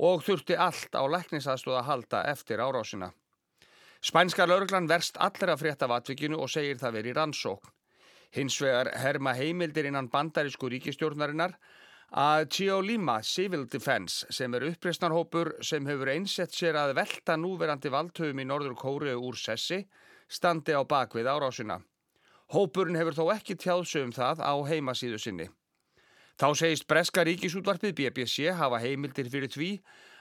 og 0.03 0.24
þurfti 0.25 0.58
allt 0.60 0.96
á 0.96 1.03
læknisaðstóð 1.08 1.77
að 1.80 1.88
halda 1.88 2.24
eftir 2.32 2.60
árásina. 2.60 3.12
Spænska 4.01 4.48
lauruglan 4.48 4.89
verst 4.89 5.20
allra 5.22 5.56
frétt 5.58 5.84
af 5.86 5.94
atvikinu 5.96 6.39
og 6.41 6.50
segir 6.50 6.80
það 6.82 6.98
verið 7.00 7.18
rannsókn. 7.20 7.72
Hins 8.32 8.56
vegar 8.63 8.88
herma 8.96 9.34
heimildir 9.36 9.89
innan 9.89 10.08
bandarísku 10.10 10.70
ríkistjórnarinnar 10.72 11.58
að 12.12 12.50
Chiolima 12.51 13.22
Civil 13.24 13.63
Defense 13.72 14.27
sem 14.36 14.51
er 14.58 14.65
uppreysnarhópur 14.68 15.53
sem 15.63 15.86
hefur 15.88 16.10
einsett 16.12 16.51
sér 16.51 16.75
að 16.75 16.98
velta 16.98 17.38
núverandi 17.39 17.91
valdhugum 17.91 18.41
í 18.44 18.46
Norður 18.50 18.75
Kóru 18.75 19.13
úr 19.15 19.38
sessi 19.39 19.86
standi 20.27 20.75
á 20.75 20.84
bakvið 20.84 21.30
árásina. 21.32 21.80
Hópurinn 22.51 23.00
hefur 23.00 23.15
þó 23.15 23.32
ekki 23.32 23.56
tjáðsögum 23.56 24.12
það 24.12 24.44
á 24.44 24.53
heimasíðu 24.68 25.20
sinni. 25.24 25.48
Þá 26.36 26.48
segist 26.60 26.88
Breska 26.88 27.24
ríkisútvarpið 27.24 27.96
BBC 27.96 28.51
hafa 28.60 28.82
heimildir 28.84 29.30
fyrir 29.32 29.51
því 29.51 29.72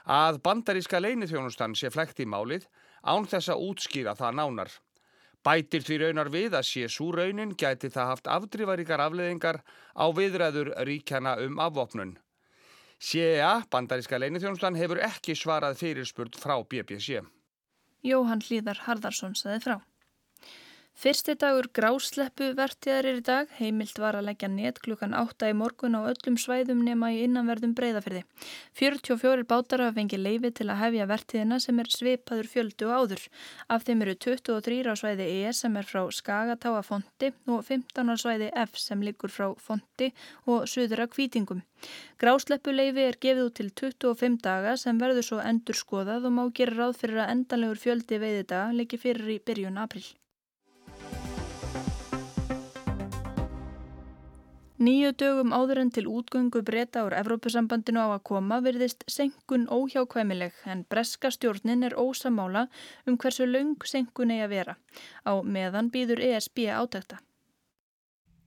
að 0.07 0.39
bandaríska 0.45 1.01
leinithjónustan 1.01 1.75
sé 1.75 1.91
flekt 1.91 2.23
í 2.23 2.25
málið 2.25 2.69
án 3.03 3.27
þess 3.27 3.51
að 3.51 3.67
útskýra 3.67 4.15
það 4.15 4.37
nánar. 4.39 4.71
Bætir 5.41 5.81
því 5.81 5.97
raunar 6.03 6.29
við 6.29 6.53
að 6.53 6.67
sé 6.69 6.87
svo 6.91 7.09
raunin 7.15 7.55
gæti 7.57 7.89
það 7.89 8.09
haft 8.11 8.27
afdrifaríkar 8.29 9.01
afleðingar 9.01 9.61
á 9.97 10.05
viðræður 10.13 10.73
ríkjana 10.85 11.37
um 11.41 11.57
afvopnun. 11.63 12.17
CIA, 13.01 13.63
bandaríska 13.73 14.19
leinithjónustan, 14.21 14.77
hefur 14.77 15.01
ekki 15.01 15.33
svarað 15.33 15.79
fyrirspurt 15.79 16.37
frá 16.37 16.59
BBC. 16.61 17.23
Jóhann 18.05 18.43
Hlíðar 18.45 18.83
Harðarsson 18.85 19.33
saði 19.37 19.63
frá. 19.65 19.79
Fyrsti 20.91 21.33
dagur 21.39 21.65
grásleppu 21.73 22.51
vertiðar 22.53 23.07
er 23.09 23.17
í 23.17 23.23
dag. 23.25 23.51
Heimilt 23.57 23.97
var 23.97 24.17
að 24.19 24.27
leggja 24.27 24.49
net 24.51 24.81
klukkan 24.83 25.15
8 25.17 25.47
í 25.49 25.55
morgun 25.57 25.95
á 25.97 26.05
öllum 26.11 26.35
svæðum 26.37 26.83
nema 26.85 27.09
í 27.15 27.23
innanverðum 27.23 27.73
breyðafyrði. 27.79 28.21
44 28.77 29.47
bátar 29.49 29.81
hafa 29.85 29.95
fengið 29.95 30.21
leifi 30.27 30.51
til 30.59 30.67
að 30.69 30.81
hefja 30.83 31.07
vertiðina 31.09 31.57
sem 31.63 31.81
er 31.81 31.89
svipaður 31.95 32.51
fjöldu 32.53 32.91
áður. 32.91 33.25
Af 33.71 33.87
þeim 33.87 34.05
eru 34.05 34.15
23 34.27 34.91
á 34.91 34.95
svæði 35.01 35.29
E 35.39 35.55
sem 35.57 35.81
er 35.81 35.89
frá 35.89 36.03
Skagatáa 36.19 36.85
fondi 36.85 37.33
og 37.47 37.65
15 37.65 38.13
á 38.13 38.15
svæði 38.21 38.53
F 38.67 38.77
sem 38.77 39.01
liggur 39.01 39.33
frá 39.33 39.49
fondi 39.57 40.13
og 40.45 40.69
söðra 40.69 41.09
kvítingum. 41.09 41.65
Grásleppu 42.21 42.75
leifi 42.77 43.07
er 43.07 43.17
gefið 43.17 43.45
út 43.47 43.57
til 43.57 43.71
25 43.73 44.41
daga 44.45 44.77
sem 44.77 45.01
verður 45.01 45.31
svo 45.31 45.41
endur 45.41 45.81
skoðað 45.81 46.29
og 46.29 46.37
má 46.37 46.45
gera 46.53 46.83
ráð 46.83 46.99
fyrir 47.01 47.23
að 47.25 47.37
endanlegur 47.39 47.85
fjöldi 47.89 48.21
veiðidaga 48.21 48.75
liggi 48.75 49.01
fyrir 49.01 49.39
í 49.39 49.41
byrjun 49.41 49.81
april. 49.81 50.05
Nýju 54.81 55.11
dögum 55.13 55.51
áður 55.53 55.77
en 55.77 55.89
til 55.93 56.07
útgöngu 56.09 56.63
breyta 56.65 57.03
úr 57.05 57.13
Evrópusambandinu 57.13 58.01
á 58.01 58.17
að 58.17 58.23
koma 58.25 58.57
virðist 58.65 59.03
senkun 59.05 59.67
óhjákvæmileg 59.69 60.55
en 60.73 60.79
breska 60.89 61.29
stjórnin 61.29 61.85
er 61.85 61.93
ósamála 61.93 62.63
um 63.05 63.17
hversu 63.21 63.45
laung 63.45 63.75
senkun 63.85 64.33
eigi 64.33 64.47
að 64.47 64.55
vera. 64.55 64.73
Á 65.21 65.37
meðan 65.45 65.91
býður 65.93 66.23
ESB 66.25 66.63
átækta. 66.73 67.19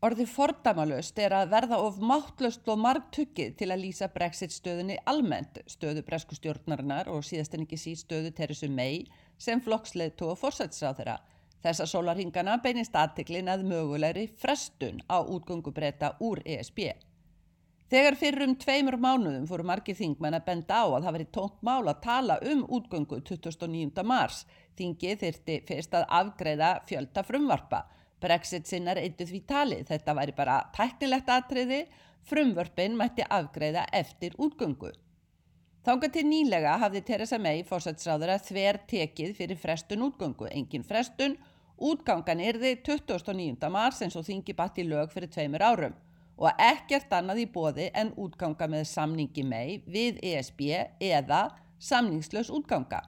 Orði 0.03 0.27
fordamalust 0.27 1.23
er 1.23 1.37
að 1.39 1.53
verða 1.55 1.79
of 1.85 2.03
máttlust 2.03 2.67
og 2.67 2.83
margtuggið 2.83 3.55
til 3.61 3.71
að 3.71 3.85
lýsa 3.85 4.11
brexit 4.11 4.51
stöðunni 4.57 4.99
almennt, 5.07 5.63
stöðu 5.71 6.03
bresku 6.03 6.35
stjórnarinnar 6.35 7.13
og 7.15 7.23
síðast 7.23 7.55
en 7.55 7.63
ekki 7.63 7.79
sí 7.79 7.95
stöðu 7.95 8.35
Teresu 8.35 8.67
May 8.67 9.05
sem 9.39 9.63
flokksleið 9.63 10.19
tóa 10.19 10.35
fórsætsráð 10.43 10.99
þeirra. 10.99 11.17
Þessa 11.65 11.87
sólarhingana 11.89 12.59
beinist 12.61 12.97
aðtiklin 13.01 13.49
að 13.49 13.63
mögulegri 13.71 14.27
frestun 14.37 14.99
á 15.09 15.25
útgöngubreyta 15.25 16.11
úr 16.21 16.43
ESB. 16.45 16.91
Þegar 17.89 18.17
fyrir 18.21 18.45
um 18.45 18.53
tveimur 18.61 18.97
mánuðum 19.01 19.47
fóru 19.49 19.65
margir 19.69 19.97
þingmenn 19.97 20.37
að 20.37 20.45
benda 20.49 20.81
á 20.83 20.85
að 20.89 21.07
það 21.07 21.17
veri 21.17 21.27
tónt 21.37 21.63
mál 21.65 21.85
að 21.89 22.03
tala 22.05 22.37
um 22.51 22.65
útgöngu 22.77 23.21
29. 23.29 24.05
mars. 24.05 24.43
Þingið 24.77 25.21
þyrti 25.21 25.57
fyrst 25.69 25.97
að 25.97 26.09
afgreða 26.19 26.71
fjölda 26.89 27.25
frumvarpa. 27.25 27.81
Brexit 28.21 28.69
sinnar 28.69 29.01
eittu 29.01 29.29
því 29.29 29.41
talið. 29.49 29.87
Þetta 29.93 30.17
væri 30.21 30.37
bara 30.37 30.59
tæknilegt 30.77 31.33
atriði. 31.33 31.81
Frumvörpin 32.25 32.97
mætti 32.97 33.25
afgreða 33.25 33.87
eftir 33.93 34.37
útgöngu. 34.41 34.93
Þánga 35.85 36.09
til 36.13 36.25
nýlega 36.25 36.79
hafði 36.81 37.05
Theresa 37.05 37.37
May 37.39 37.61
fórsætsráður 37.69 38.31
að 38.33 38.47
þver 38.49 38.79
tekið 38.89 39.35
fyrir 39.37 39.61
frestun 39.61 40.07
útgöngu. 40.07 40.49
Engin 40.49 40.87
frestun 40.89 41.37
Útgangan 41.85 42.41
yrði 42.41 42.79
29. 42.81 43.69
mars 43.69 43.99
eins 44.01 44.15
og 44.17 44.25
þingi 44.25 44.55
batt 44.57 44.79
í 44.81 44.87
lög 44.89 45.11
fyrir 45.13 45.29
tveimur 45.29 45.61
árum 45.61 45.97
og 46.41 46.63
ekkert 46.63 47.11
annað 47.13 47.43
í 47.43 47.49
bóði 47.53 47.91
en 47.93 48.15
útganga 48.17 48.69
með 48.73 48.87
samningi 48.89 49.45
mei 49.45 49.83
við 49.85 50.23
ESB 50.25 50.63
eða 51.05 51.43
samningslaus 51.77 52.49
útganga. 52.57 53.03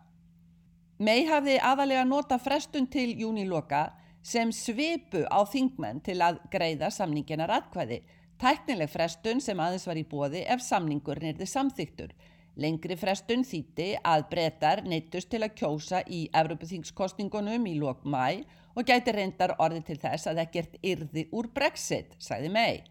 Mei 1.01 1.25
hafði 1.25 1.57
aðalega 1.57 2.05
nota 2.05 2.37
frestun 2.37 2.85
til 2.93 3.15
júniloka 3.17 3.87
sem 4.21 4.53
svipu 4.53 5.25
á 5.25 5.41
þingmenn 5.49 6.03
til 6.05 6.19
að 6.21 6.43
greiða 6.53 6.93
samninginar 6.93 7.55
atkvæði, 7.57 8.03
tæknileg 8.37 8.93
frestun 8.93 9.41
sem 9.41 9.57
aðeins 9.57 9.89
var 9.89 9.97
í 9.97 10.05
bóði 10.05 10.45
ef 10.45 10.61
samningur 10.61 11.23
nýrði 11.25 11.49
samþyktur. 11.49 12.13
Lengri 12.61 12.97
frestun 12.97 13.43
þýtti 13.45 13.89
að 14.05 14.29
brettar 14.31 14.85
neittust 14.85 15.33
til 15.33 15.43
að 15.45 15.57
kjósa 15.57 16.05
í 16.09 16.27
Evropaþingskostningunum 16.33 17.67
í 17.69 17.75
lok 17.81 18.05
mæ 18.05 18.45
og 18.77 18.85
gæti 18.85 19.15
reyndar 19.17 19.57
orði 19.63 19.83
til 19.89 19.97
þess 20.01 20.29
að 20.31 20.43
ekkert 20.45 20.77
yrði 20.85 21.27
úr 21.33 21.49
Brexit, 21.55 22.13
sagði 22.21 22.53
mei. 22.53 22.85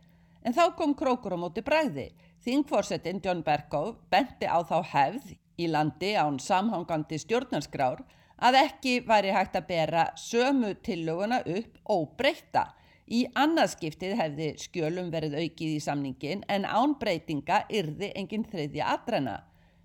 En 0.46 0.54
þá 0.54 0.76
kom 0.78 0.94
krókur 0.98 1.38
á 1.38 1.42
móti 1.42 1.62
bræði. 1.66 2.10
Þingforsetin 2.46 3.22
John 3.26 3.42
Berkow 3.46 3.96
benti 4.10 4.50
á 4.50 4.62
þá 4.66 4.82
hefð 4.92 5.34
í 5.62 5.70
landi 5.72 6.14
án 6.18 6.38
samhangandi 6.42 7.18
stjórnarskrár 7.22 8.04
að 8.46 8.60
ekki 8.60 9.00
væri 9.08 9.32
hægt 9.34 9.56
að 9.56 9.70
bera 9.70 10.10
sömu 10.20 10.74
tillöguna 10.86 11.42
upp 11.46 11.80
óbreyta. 11.90 12.68
Í 13.06 13.24
annarskiptið 13.38 14.16
hefði 14.18 14.48
skjölum 14.58 15.12
verið 15.14 15.38
aukið 15.38 15.76
í 15.78 15.82
samningin 15.82 16.42
en 16.50 16.66
án 16.66 16.96
breytinga 17.02 17.64
yrði 17.70 18.12
engin 18.18 18.46
þriðja 18.50 18.90
atrena. 18.98 19.36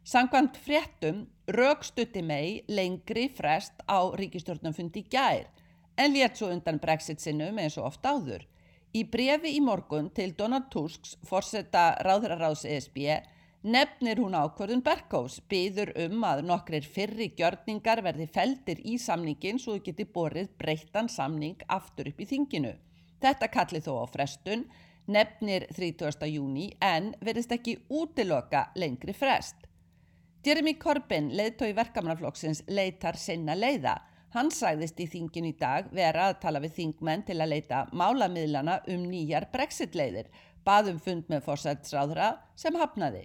Sankvæmt 0.05 0.57
fréttum 0.57 1.27
raukstutti 1.53 2.23
mei 2.25 2.63
lengri 2.69 3.29
frest 3.37 3.85
á 3.85 4.09
ríkistjórnumfundi 4.17 5.05
gær 5.13 5.49
en 6.01 6.15
létt 6.17 6.41
svo 6.41 6.49
undan 6.49 6.81
brexit 6.81 7.21
sinnum 7.21 7.59
eins 7.61 7.77
og 7.77 7.91
oft 7.91 8.07
áður. 8.09 8.47
Í 8.97 9.05
brefi 9.07 9.53
í 9.55 9.61
morgun 9.63 10.09
til 10.17 10.33
Donald 10.39 10.71
Tusks 10.73 11.13
forsetta 11.29 11.93
ráðraráðs 12.07 12.65
ESB 12.67 12.99
nefnir 13.63 14.19
hún 14.19 14.35
ákvörðun 14.35 14.83
Berkós 14.83 15.37
byður 15.53 15.93
um 16.07 16.25
að 16.25 16.43
nokkrir 16.49 16.87
fyrri 16.89 17.29
gjörningar 17.37 18.01
verði 18.03 18.27
feldir 18.33 18.81
í 18.89 18.97
samningin 18.99 19.61
svo 19.61 19.77
geti 19.85 20.07
borið 20.09 20.49
breyttan 20.59 21.11
samning 21.13 21.61
aftur 21.69 22.09
upp 22.09 22.21
í 22.25 22.29
þinginu. 22.33 22.73
Þetta 23.21 23.51
kalli 23.53 23.83
þó 23.85 23.93
á 24.01 24.05
frestun, 24.09 24.65
nefnir 25.07 25.67
30. 25.77 26.25
júni 26.33 26.71
en 26.81 27.13
verðist 27.21 27.53
ekki 27.53 27.77
útiloka 27.93 28.71
lengri 28.81 29.13
frest. 29.13 29.69
Jeremy 30.41 30.79
Corbyn, 30.81 31.29
leiðtói 31.37 31.75
verkamannaflokksins, 31.77 32.65
leitar 32.67 33.19
sinna 33.21 33.53
leiða. 33.53 33.99
Hann 34.31 34.53
sagðist 34.55 35.01
í 35.03 35.09
þingin 35.11 35.49
í 35.49 35.57
dag 35.59 35.89
vera 35.91 36.29
að 36.31 36.37
tala 36.45 36.61
við 36.63 36.77
þingmenn 36.77 37.25
til 37.27 37.41
að 37.41 37.51
leita 37.51 37.81
málamiðlana 37.91 38.77
um 38.95 39.09
nýjar 39.11 39.49
brexit-leiðir, 39.51 40.29
baðum 40.63 41.01
fund 41.03 41.27
með 41.33 41.43
fórsætsráðra 41.49 42.29
sem 42.55 42.77
hafnaði. 42.79 43.25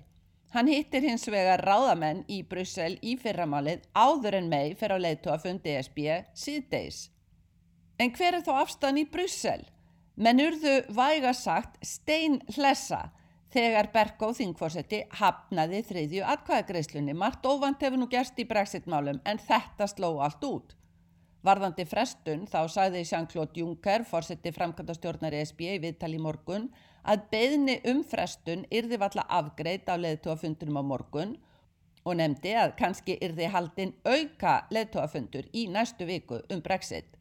Hann 0.56 0.72
hittir 0.72 1.04
hins 1.04 1.28
vegar 1.28 1.62
ráðamenn 1.68 2.24
í 2.32 2.40
Brussel 2.48 2.96
í 3.06 3.14
fyrramálið 3.22 3.84
áður 3.94 4.38
en 4.40 4.50
mei 4.50 4.74
fyrir 4.80 4.96
að 4.96 5.04
leiðtóa 5.06 5.36
fund 5.44 5.68
ESB 5.68 6.00
síðdeis. 6.34 7.10
En 8.00 8.14
hver 8.16 8.40
er 8.40 8.46
þó 8.46 8.56
afstæðan 8.62 9.02
í 9.04 9.06
Brussel? 9.12 9.62
Menn 10.16 10.40
urðu 10.40 10.78
væga 10.96 11.34
sagt 11.36 11.76
stein 11.86 12.40
hlessa 12.56 13.10
þegar 13.54 13.92
Berko 13.94 14.32
þingforsetti 14.36 15.04
hafnaði 15.20 15.84
þriðju 15.86 16.26
atkvæðagreislunni. 16.34 17.14
Margt 17.14 17.46
óvand 17.46 17.84
hefur 17.84 18.02
nú 18.02 18.10
gerst 18.12 18.40
í 18.40 18.48
brexit-málum 18.48 19.22
en 19.28 19.44
þetta 19.44 19.90
sló 19.92 20.16
allt 20.24 20.48
út. 20.48 20.76
Varðandi 21.46 21.86
frestun 21.86 22.48
þá 22.50 22.62
sagði 22.74 23.04
Jean-Claude 23.06 23.60
Juncker, 23.60 24.06
forsetti 24.10 24.50
framkvæmdastjórnar 24.56 25.36
ESB 25.38 25.60
í 25.76 25.82
viðtali 25.84 26.18
morgun, 26.18 26.72
að 27.06 27.28
beðni 27.34 27.76
um 27.92 28.00
frestun 28.08 28.64
yrði 28.74 28.98
valla 28.98 29.28
afgreit 29.30 29.86
á 29.86 29.94
leðtóafundunum 29.94 30.80
á 30.82 30.84
morgun 30.94 31.36
og 32.06 32.18
nefndi 32.18 32.56
að 32.58 32.74
kannski 32.80 33.20
yrði 33.22 33.52
haldinn 33.54 33.94
auka 34.06 34.64
leðtóafundur 34.74 35.46
í 35.54 35.68
næstu 35.70 36.10
viku 36.10 36.42
um 36.50 36.66
brexit. 36.66 37.14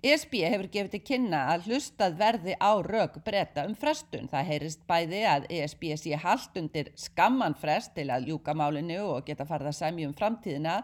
ESB 0.00 0.38
hefur 0.48 0.68
gefið 0.72 0.92
til 0.94 1.02
kynna 1.04 1.40
að 1.52 1.66
hlustað 1.68 2.14
verði 2.20 2.54
á 2.56 2.72
rauk 2.80 3.18
breyta 3.24 3.66
um 3.68 3.74
frestun. 3.76 4.30
Það 4.32 4.46
heyrist 4.48 4.86
bæði 4.88 5.20
að 5.28 5.48
ESB 5.52 5.90
sé 6.00 6.16
haldt 6.22 6.56
undir 6.56 6.88
skamman 6.96 7.56
frest 7.60 7.92
til 7.96 8.08
að 8.08 8.30
ljúka 8.30 8.54
málinu 8.56 9.02
og 9.10 9.26
geta 9.26 9.44
farða 9.48 9.74
sæmi 9.76 10.08
um 10.08 10.16
framtíðina. 10.16 10.78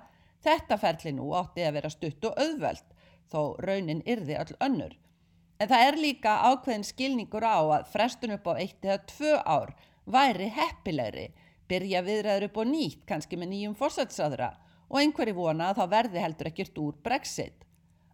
Þetta 0.44 0.78
ferli 0.80 1.12
nú 1.16 1.32
átti 1.38 1.64
að 1.66 1.78
vera 1.78 1.90
stutt 1.90 2.24
og 2.28 2.38
auðvöld, 2.42 2.86
þó 3.32 3.40
raunin 3.62 4.02
yrði 4.06 4.38
öll 4.42 4.56
önnur. 4.68 4.94
En 5.60 5.70
það 5.70 5.86
er 5.88 5.98
líka 6.00 6.36
ákveðin 6.50 6.84
skilningur 6.84 7.46
á 7.46 7.56
að 7.58 7.90
frestun 7.92 8.34
upp 8.36 8.48
á 8.50 8.52
eitt 8.60 8.84
eða 8.84 8.98
tvö 9.08 9.34
ár 9.40 9.72
væri 10.04 10.50
heppilegri, 10.52 11.30
byrja 11.66 12.02
viðræður 12.06 12.48
upp 12.50 12.58
á 12.60 12.64
nýtt, 12.68 13.04
kannski 13.08 13.38
með 13.40 13.52
nýjum 13.54 13.78
fórsætsaðra 13.78 14.50
og 14.86 14.98
einhverju 15.00 15.34
vona 15.34 15.70
að 15.70 15.80
þá 15.80 15.86
verði 15.94 16.22
heldur 16.22 16.50
ekkert 16.52 16.78
úr 16.78 16.98
brexit. 17.02 17.64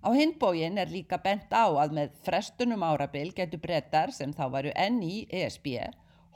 Á 0.03 0.09
hinbógin 0.17 0.81
er 0.83 0.91
líka 0.91 1.19
bent 1.23 1.53
á 1.55 1.69
að 1.69 1.93
með 1.99 2.15
frestunum 2.25 2.83
árabil 2.83 3.29
getur 3.37 3.61
brettar 3.63 4.11
sem 4.15 4.33
þá 4.35 4.47
varu 4.51 4.73
enn 4.75 5.03
í 5.05 5.27
ESB 5.31 5.69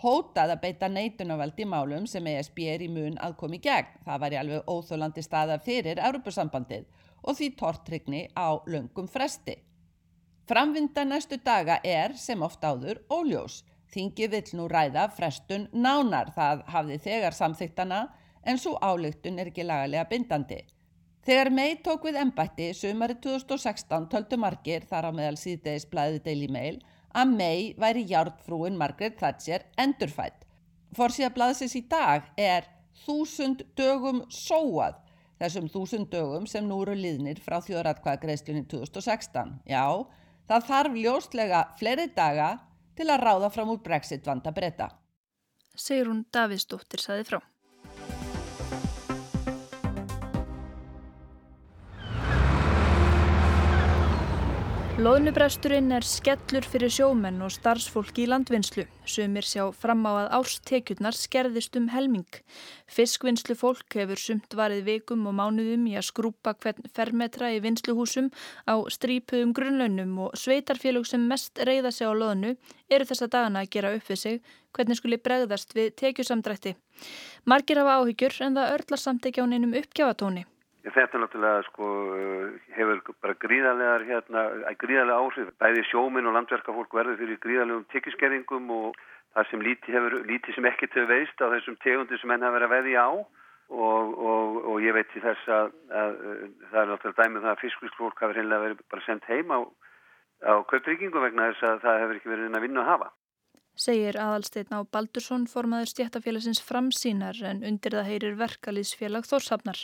hótað 0.03 0.53
að 0.55 0.62
beita 0.62 0.88
neitunavald 0.93 1.61
í 1.61 1.67
málum 1.69 2.07
sem 2.11 2.26
ESB 2.29 2.59
er 2.75 2.85
í 2.85 2.88
mun 2.93 3.17
að 3.23 3.37
komi 3.41 3.61
gegn. 3.65 4.03
Það 4.05 4.21
var 4.23 4.35
í 4.35 4.41
alveg 4.41 4.69
óþólandi 4.69 5.25
staða 5.25 5.57
fyrir 5.65 6.03
Europasambandið 6.09 6.85
og 7.23 7.38
því 7.38 7.49
tortrygni 7.61 8.26
á 8.37 8.61
löngum 8.69 9.09
fresti. 9.09 9.57
Framvinda 10.47 11.03
næstu 11.05 11.41
daga 11.43 11.81
er 11.83 12.15
sem 12.15 12.43
oft 12.43 12.62
áður 12.62 13.00
óljós. 13.11 13.65
Þingi 13.91 14.29
vill 14.31 14.53
nú 14.59 14.69
ræða 14.69 15.09
frestun 15.17 15.69
nánar 15.73 16.31
það 16.37 16.62
hafði 16.71 16.99
þegar 17.03 17.35
samþyktana 17.35 18.00
en 18.47 18.59
svo 18.62 18.76
álygtun 18.79 19.41
er 19.41 19.50
ekki 19.50 19.67
lagalega 19.67 20.07
bindandi. 20.11 20.61
Þegar 21.26 21.50
mei 21.50 21.79
tók 21.83 22.05
við 22.07 22.21
ennbætti 22.21 22.69
sumari 22.79 23.17
2016 23.23 24.07
töldu 24.12 24.38
margir 24.38 24.85
þar 24.87 25.09
á 25.09 25.12
meðal 25.17 25.38
síðdeis 25.41 25.88
blæði 25.91 26.21
Daily 26.23 26.47
Mail 26.47 26.76
að 27.16 27.32
mei 27.38 27.61
væri 27.80 28.04
hjártfrúin 28.11 28.76
Margaret 28.76 29.16
Thatcher 29.20 29.64
endurfætt. 29.80 30.44
Forsíða 30.96 31.32
blaðsins 31.35 31.76
í 31.78 31.82
dag 31.88 32.28
er 32.37 32.68
þúsund 33.04 33.64
dögum 33.76 34.25
sóað. 34.30 35.02
þessum 35.37 35.66
þúsund 35.68 36.08
dögum 36.08 36.46
sem 36.49 36.64
nú 36.64 36.78
eru 36.80 36.94
liðnir 36.96 37.40
frá 37.44 37.58
þjóðratkvæðagreðslunni 37.61 38.64
2016. 38.73 39.50
Já, 39.68 39.85
það 40.49 40.70
þarf 40.70 40.96
ljóslega 40.96 41.61
fleiri 41.76 42.06
daga 42.16 42.54
til 42.96 43.11
að 43.12 43.20
ráða 43.20 43.50
fram 43.52 43.75
úr 43.75 43.82
brexit 43.85 44.25
vanda 44.25 44.52
breyta. 44.56 44.88
Sigrun 45.76 46.25
Davidsdóttir 46.32 47.04
saði 47.04 47.28
frá. 47.28 47.42
Lóðnubresturinn 54.97 55.93
er 55.93 56.07
skellur 56.09 56.65
fyrir 56.65 56.88
sjómenn 56.88 57.43
og 57.45 57.50
starfsfólki 57.53 58.23
í 58.23 58.29
landvinnslu. 58.31 58.87
Sumir 59.05 59.45
sjá 59.45 59.67
fram 59.76 60.07
á 60.09 60.12
að 60.23 60.31
árstekjurnar 60.38 61.12
skerðist 61.12 61.76
um 61.76 61.91
helming. 61.93 62.38
Fiskvinnslu 62.88 63.59
fólk 63.61 63.93
hefur 63.93 64.17
sumt 64.17 64.57
varið 64.57 64.88
vikum 64.88 65.29
og 65.29 65.37
mánuðum 65.37 65.85
í 65.91 65.99
að 66.00 66.07
skrúpa 66.09 66.57
hvern 66.57 66.88
fermetra 66.97 67.53
í 67.53 67.61
vinsluhúsum 67.61 68.33
á 68.65 68.81
strípuðum 68.97 69.53
grunnlaunum 69.53 70.17
og 70.31 70.41
sveitarfélög 70.41 71.05
sem 71.12 71.29
mest 71.29 71.61
reyða 71.61 71.93
sig 71.93 72.09
á 72.09 72.17
loðnu 72.17 72.57
eru 72.88 73.05
þessa 73.05 73.29
dagana 73.29 73.67
að 73.67 73.73
gera 73.76 73.93
upp 74.00 74.09
við 74.09 74.23
sig 74.25 74.43
hvernig 74.73 74.97
skuli 74.97 75.21
bregðast 75.21 75.76
við 75.76 75.93
tekjusamdrætti. 76.00 76.73
Margir 77.45 77.85
hafa 77.85 78.00
áhyggjur 78.00 78.41
en 78.49 78.57
það 78.57 78.76
örlar 78.81 79.05
samtekja 79.05 79.45
á 79.45 79.47
neinum 79.53 79.76
uppgjáfatóni. 79.76 80.49
Þetta 80.87 81.19
náttúrulega 81.19 81.62
sko 81.66 81.87
hefur 82.76 83.00
bara 83.25 83.35
gríðarlegar 83.43 84.05
hérna, 84.07 84.43
gríðarlega 84.78 85.19
áhrif. 85.19 85.49
Bæði 85.59 85.83
sjóminn 85.88 86.28
og 86.31 86.37
landverkafólk 86.37 86.95
verður 86.95 87.19
fyrir 87.23 87.40
gríðarlegum 87.43 87.88
tekjuskerringum 87.90 88.71
og 88.71 89.00
það 89.35 89.50
sem 89.50 89.64
lítið, 89.66 89.97
hefur, 89.97 90.16
lítið 90.31 90.57
sem 90.57 90.69
ekkert 90.71 90.95
hefur 90.97 91.11
veist 91.11 91.43
á 91.43 91.47
þessum 91.57 91.81
tegundir 91.83 92.23
sem 92.23 92.31
henn 92.33 92.47
hafa 92.47 92.57
verið 92.57 92.69
að 92.69 92.76
veði 92.76 92.95
á 92.97 93.09
og, 93.11 94.14
og, 94.14 94.61
og 94.71 94.85
ég 94.85 94.95
veit 94.95 95.19
í 95.19 95.23
þess 95.25 95.50
að, 95.50 95.75
að, 95.90 96.14
að 96.14 96.40
það 96.71 96.81
er 96.81 96.90
náttúrulega 96.93 97.23
dæmið 97.23 97.40
um 97.40 97.47
það 97.47 97.52
að 97.52 97.62
fiskvískfólk 97.64 98.23
hafi 98.23 98.37
reynilega 98.38 98.64
verið 98.64 98.83
bara 98.95 99.07
sendt 99.09 99.28
heim 99.31 99.50
á, 99.50 99.59
á 100.47 100.55
kaupryggingu 100.71 101.23
vegna 101.25 101.50
þess 101.50 101.66
að 101.66 101.83
það 101.85 102.02
hefur 102.05 102.21
ekki 102.21 102.33
verið 102.33 102.49
inn 102.49 102.59
að 102.61 102.66
vinna 102.69 102.85
að 102.85 102.93
hafa 102.95 103.11
segir 103.76 104.16
aðalsteinn 104.18 104.73
á 104.73 104.80
Baldursson 104.88 105.45
formaður 105.50 105.90
stjættafélagsins 105.92 106.62
framsýnar 106.64 107.38
en 107.45 107.62
undir 107.68 107.97
það 107.99 108.09
heyrir 108.11 108.38
verkalýsfélag 108.40 109.28
Þórshafnar. 109.28 109.83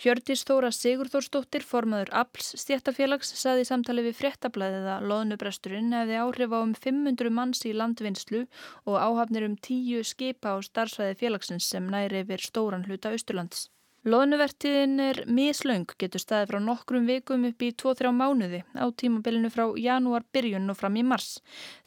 Hjördis 0.00 0.42
Þóra 0.48 0.72
Sigurþórsdóttir 0.74 1.66
formaður 1.68 2.12
APLS 2.22 2.56
stjættafélags 2.64 3.34
saði 3.36 3.68
samtali 3.68 4.06
við 4.08 4.18
fréttablaðið 4.22 4.90
að 4.96 5.08
loðnubresturinn 5.12 5.94
hefði 5.94 6.20
áhrif 6.24 6.56
á 6.56 6.58
um 6.62 6.74
500 6.88 7.36
manns 7.38 7.64
í 7.68 7.76
landvinnslu 7.76 8.46
og 8.88 8.98
áhafnir 8.98 9.46
um 9.46 9.60
10 9.60 10.04
skipa 10.08 10.56
á 10.56 10.64
starfsvæði 10.64 11.20
félagsins 11.20 11.68
sem 11.70 11.88
næri 11.92 12.24
yfir 12.24 12.42
stóran 12.42 12.88
hluta 12.88 13.12
Östurlands. 13.12 13.68
Loðnuvertiðin 14.06 15.00
er 15.02 15.18
mislaung, 15.26 15.88
getur 15.98 16.22
staðið 16.22 16.52
frá 16.52 16.60
nokkrum 16.62 17.08
vikum 17.10 17.42
upp 17.48 17.62
í 17.66 17.72
2-3 17.82 18.12
mánuði 18.14 18.60
á 18.78 18.86
tímabilinu 19.02 19.50
frá 19.50 19.64
janúar 19.82 20.22
byrjun 20.30 20.70
og 20.70 20.78
fram 20.78 21.00
í 21.00 21.02
mars. 21.02 21.40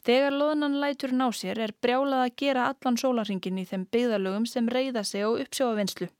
Þegar 0.04 0.36
loðnan 0.36 0.76
lætur 0.82 1.14
ná 1.16 1.30
sér 1.32 1.62
er 1.64 1.72
brjálað 1.80 2.26
að 2.26 2.34
gera 2.42 2.66
allan 2.74 3.00
sólarringin 3.00 3.62
í 3.62 3.64
þeim 3.70 3.86
byggðalögum 3.96 4.44
sem 4.52 4.68
reyða 4.68 5.00
sig 5.08 5.24
á 5.24 5.32
uppsjóavinnslu. 5.32 6.10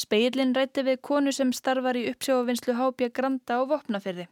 Speillin 0.00 0.54
rætti 0.56 0.84
við 0.86 1.00
konu 1.06 1.32
sem 1.36 1.52
starfar 1.56 1.98
í 1.98 2.06
uppsjóavinnslu 2.10 2.74
Hábjörg 2.78 3.14
Granda 3.16 3.60
á 3.60 3.62
Vopnafyrði. 3.70 4.26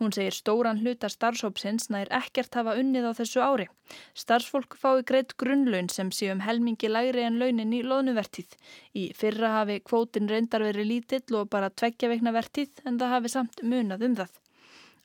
Hún 0.00 0.14
segir 0.16 0.36
stóran 0.36 0.82
hluta 0.82 1.10
starfsópsins 1.12 1.90
nær 1.94 2.10
ekkert 2.20 2.58
hafa 2.58 2.76
unnið 2.80 3.10
á 3.10 3.12
þessu 3.20 3.44
ári. 3.44 3.68
Starfsfólk 4.14 4.76
fái 4.80 5.02
greitt 5.10 5.36
grunnlaun 5.40 5.90
sem 5.92 6.12
séum 6.14 6.44
helmingi 6.46 6.90
lægri 6.90 7.24
en 7.26 7.40
launin 7.42 7.74
í 7.76 7.82
loðnuvertíð. 7.86 8.54
Í 8.94 9.10
fyrra 9.16 9.56
hafi 9.58 9.80
kvótin 9.80 10.30
reyndar 10.30 10.66
verið 10.66 10.92
lítill 10.92 11.40
og 11.40 11.50
bara 11.50 11.70
tveggja 11.70 12.12
veikna 12.12 12.34
vertíð 12.36 12.84
en 12.84 13.00
það 13.00 13.16
hafi 13.16 13.34
samt 13.36 13.64
munað 13.64 14.06
um 14.08 14.16
það. 14.22 14.38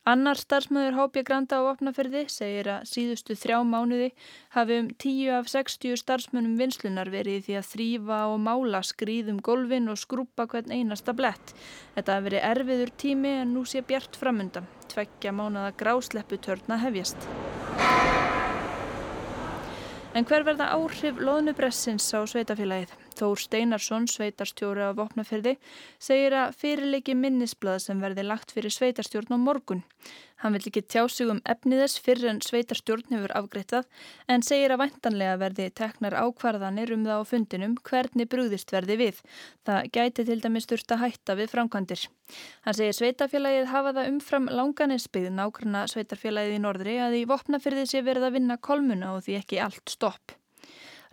Annar 0.06 0.38
starfsmöður 0.38 0.94
Hábjörg 0.94 1.26
Granda 1.26 1.56
á 1.58 1.66
opnaferði 1.66 2.20
segir 2.30 2.68
að 2.70 2.84
síðustu 2.86 3.34
þrjá 3.34 3.56
mánuði 3.66 4.12
hafi 4.54 4.76
um 4.78 4.90
10 5.02 5.32
af 5.34 5.48
60 5.50 5.98
starfsmönnum 5.98 6.52
vinslunar 6.60 7.10
verið 7.10 7.48
því 7.48 7.56
að 7.58 7.66
þrýfa 7.72 8.18
og 8.30 8.36
mála 8.44 8.84
skrýðum 8.86 9.40
golfin 9.42 9.90
og 9.90 9.98
skrúpa 9.98 10.46
hvern 10.52 10.70
einasta 10.70 11.10
blett. 11.10 11.50
Þetta 11.96 12.20
hafi 12.20 12.26
verið 12.28 12.46
erfiður 12.52 12.92
tími 13.02 13.32
en 13.40 13.50
nú 13.56 13.64
sé 13.66 13.82
bjart 13.82 14.14
framönda. 14.20 14.62
Tveggja 14.94 15.34
mánada 15.34 15.74
grásleppu 15.74 16.38
törna 16.38 16.78
hefjast. 16.84 17.26
En 20.14 20.22
hver 20.22 20.46
verða 20.46 20.70
áhrif 20.78 21.18
loðnubressins 21.18 22.06
á 22.14 22.22
sveitafélagið? 22.22 22.94
Þór 23.16 23.40
Steinarsson, 23.40 24.06
sveitarstjóri 24.12 24.84
á 24.84 24.92
Vopnafjörði, 24.96 25.54
segir 25.96 26.34
að 26.36 26.56
fyrirleiki 26.60 27.14
minnisblad 27.16 27.80
sem 27.80 28.02
verði 28.04 28.26
lagt 28.26 28.52
fyrir 28.52 28.74
sveitarstjórn 28.74 29.32
á 29.32 29.38
morgun. 29.40 29.80
Hann 30.42 30.52
vil 30.52 30.66
ekki 30.68 30.82
tjá 30.84 31.06
sig 31.08 31.30
um 31.32 31.40
efniðess 31.48 31.96
fyrir 32.04 32.28
en 32.28 32.42
sveitarstjórn 32.44 33.08
hefur 33.14 33.32
afgreittað 33.38 33.86
en 34.28 34.44
segir 34.44 34.74
að 34.74 34.82
væntanlega 34.82 35.38
verði 35.40 35.70
teknar 35.80 36.18
ákvarðanir 36.20 36.92
um 36.92 37.06
það 37.08 37.24
á 37.24 37.30
fundinum 37.30 37.78
hvernig 37.88 38.28
brúðist 38.28 38.74
verði 38.76 38.98
við. 39.00 39.24
Það 39.64 39.90
gæti 39.96 40.28
til 40.28 40.40
dæmis 40.44 40.68
sturt 40.68 40.92
að 40.92 41.04
hætta 41.06 41.40
við 41.40 41.52
framkvæmdir. 41.56 42.06
Hann 42.68 42.76
segir 42.76 42.98
sveitarfélagið 43.00 43.70
hafa 43.72 43.96
það 43.96 44.10
umfram 44.12 44.50
langaninsbyggð 44.60 45.36
nákvæmna 45.40 45.86
sveitarfélagið 45.94 46.58
í 46.58 46.64
norðri 46.68 46.98
að 47.00 47.22
í 47.22 47.28
Vopnafjörði 47.32 47.88
sé 47.88 48.04
verið 48.04 48.28
að 48.28 48.36
vinna 48.36 48.60
kolmuna 48.60 49.16
og 49.16 49.24
því 49.24 49.40
ekki 49.40 49.64
allt 49.64 49.96
stopp. 49.96 50.36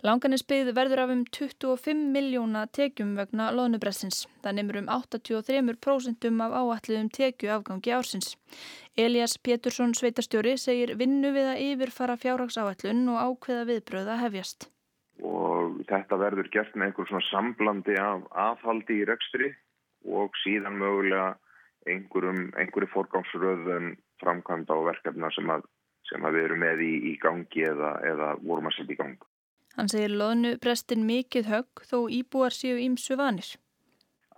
Langanisbyggð 0.04 0.74
verður 0.76 1.00
af 1.00 1.10
um 1.14 1.20
25 1.32 2.00
miljóna 2.12 2.66
tekjum 2.76 3.14
vegna 3.16 3.46
loðnubressins. 3.56 4.26
Það 4.44 4.56
nefnur 4.58 4.78
um 4.82 4.90
83% 4.92 6.26
af 6.44 6.56
áalliðum 6.60 7.08
tekju 7.08 7.52
afgangi 7.54 7.94
ársins. 7.96 8.34
Elias 9.00 9.38
Pétursson 9.40 9.96
sveitarstjóri 9.96 10.58
segir 10.60 10.92
vinnu 11.00 11.32
við 11.32 11.48
að 11.54 11.64
yfirfara 11.70 12.18
fjárhagsáallun 12.20 13.02
og 13.14 13.22
ákveða 13.30 13.64
viðbröða 13.72 14.20
hefjast. 14.26 14.68
Og 15.24 15.80
þetta 15.88 16.20
verður 16.20 16.52
gert 16.52 16.76
með 16.76 16.90
einhver 16.90 17.08
svona 17.08 17.28
samblandi 17.30 17.96
af 17.96 18.28
aðhaldi 18.44 19.00
í 19.00 19.08
rekstri 19.08 19.54
og 20.04 20.36
síðan 20.44 20.76
mögulega 20.84 21.30
einhverjum, 21.88 22.50
einhverju 22.60 22.92
forgámsröðun 22.92 23.94
framkvæmda 24.20 24.76
og 24.76 24.90
verkefna 24.92 25.32
sem, 25.32 25.48
að, 25.48 25.64
sem 26.12 26.28
að 26.28 26.36
við 26.36 26.50
erum 26.50 26.66
með 26.68 26.84
í, 26.92 26.96
í 27.08 27.20
gangi 27.24 27.70
eða, 27.72 28.00
eða 28.12 28.34
vorum 28.44 28.68
að 28.68 28.82
setja 28.82 28.98
í 28.98 29.00
gangi. 29.00 29.30
Hann 29.74 29.90
segir 29.90 30.12
loðnu 30.14 30.54
brestin 30.62 31.02
mikið 31.08 31.48
högg 31.50 31.82
þó 31.90 31.98
íbúar 32.18 32.54
séu 32.54 32.76
ímsu 32.78 33.16
vanir. 33.18 33.48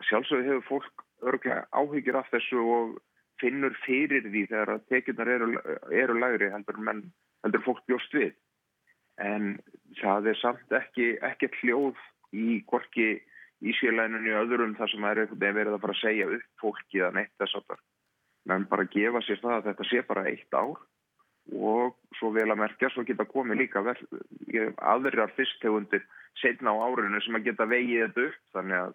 Sjálfsögur 0.09 0.46
hefur 0.49 0.64
fólk 0.70 1.05
örglega 1.27 1.66
áhyggjur 1.77 2.18
af 2.20 2.31
þessu 2.33 2.62
og 2.77 2.96
finnur 3.40 3.77
fyrir 3.85 4.25
því 4.25 4.46
þegar 4.49 4.83
tekjurnar 4.92 5.31
eru, 5.35 5.49
eru 5.92 6.18
lagri 6.20 6.51
heldur, 6.53 6.81
menn, 6.81 7.05
heldur 7.44 7.64
fólk 7.66 7.83
bjóst 7.88 8.16
við. 8.16 8.33
En 9.20 9.57
það 10.01 10.33
er 10.33 10.40
samt 10.40 10.77
ekki, 10.79 11.16
ekki 11.25 11.51
hljóð 11.61 12.01
í 12.37 12.61
gorki 12.68 13.16
ísélænunni 13.64 14.33
öðrum 14.37 14.75
þar 14.77 14.92
sem 14.92 15.05
er 15.09 15.22
verið 15.37 15.77
að 15.77 15.81
fara 15.85 15.96
að 15.96 16.03
segja 16.03 16.29
upp 16.33 16.49
fólki 16.61 17.01
eða 17.01 17.14
neitt 17.16 17.33
þess 17.40 17.61
að 17.61 17.68
það. 17.70 17.85
Menn 18.46 18.68
bara 18.70 18.88
gefa 18.92 19.25
sér 19.25 19.40
það 19.42 19.57
að 19.57 19.68
þetta 19.70 19.88
sé 19.90 20.03
bara 20.09 20.27
eitt 20.31 20.57
ár 20.57 20.77
og 21.55 21.97
svo 22.19 22.33
vel 22.35 22.49
að 22.51 22.61
merkja 22.63 22.91
svo 22.91 23.05
geta 23.07 23.27
komið 23.29 23.61
líka 23.63 23.83
aðrar 24.83 25.35
fyrstegundir 25.37 26.03
setna 26.41 26.75
á 26.75 26.77
árinu 26.89 27.21
sem 27.23 27.39
að 27.39 27.51
geta 27.51 27.69
vegið 27.71 28.07
þetta 28.07 28.25
upp 28.29 28.57
þannig 28.57 28.81
að 28.81 28.95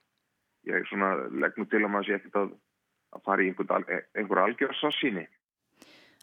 ég 0.72 0.96
legg 1.44 1.58
nú 1.58 1.68
til 1.70 1.84
að 1.84 1.92
maður 1.92 2.08
sé 2.08 2.18
ekkert 2.18 2.42
að, 2.42 2.50
að 3.16 3.24
fara 3.26 3.44
í 3.46 3.52
einhver, 3.52 4.04
einhver 4.18 4.44
algjörðsassíni. 4.46 5.28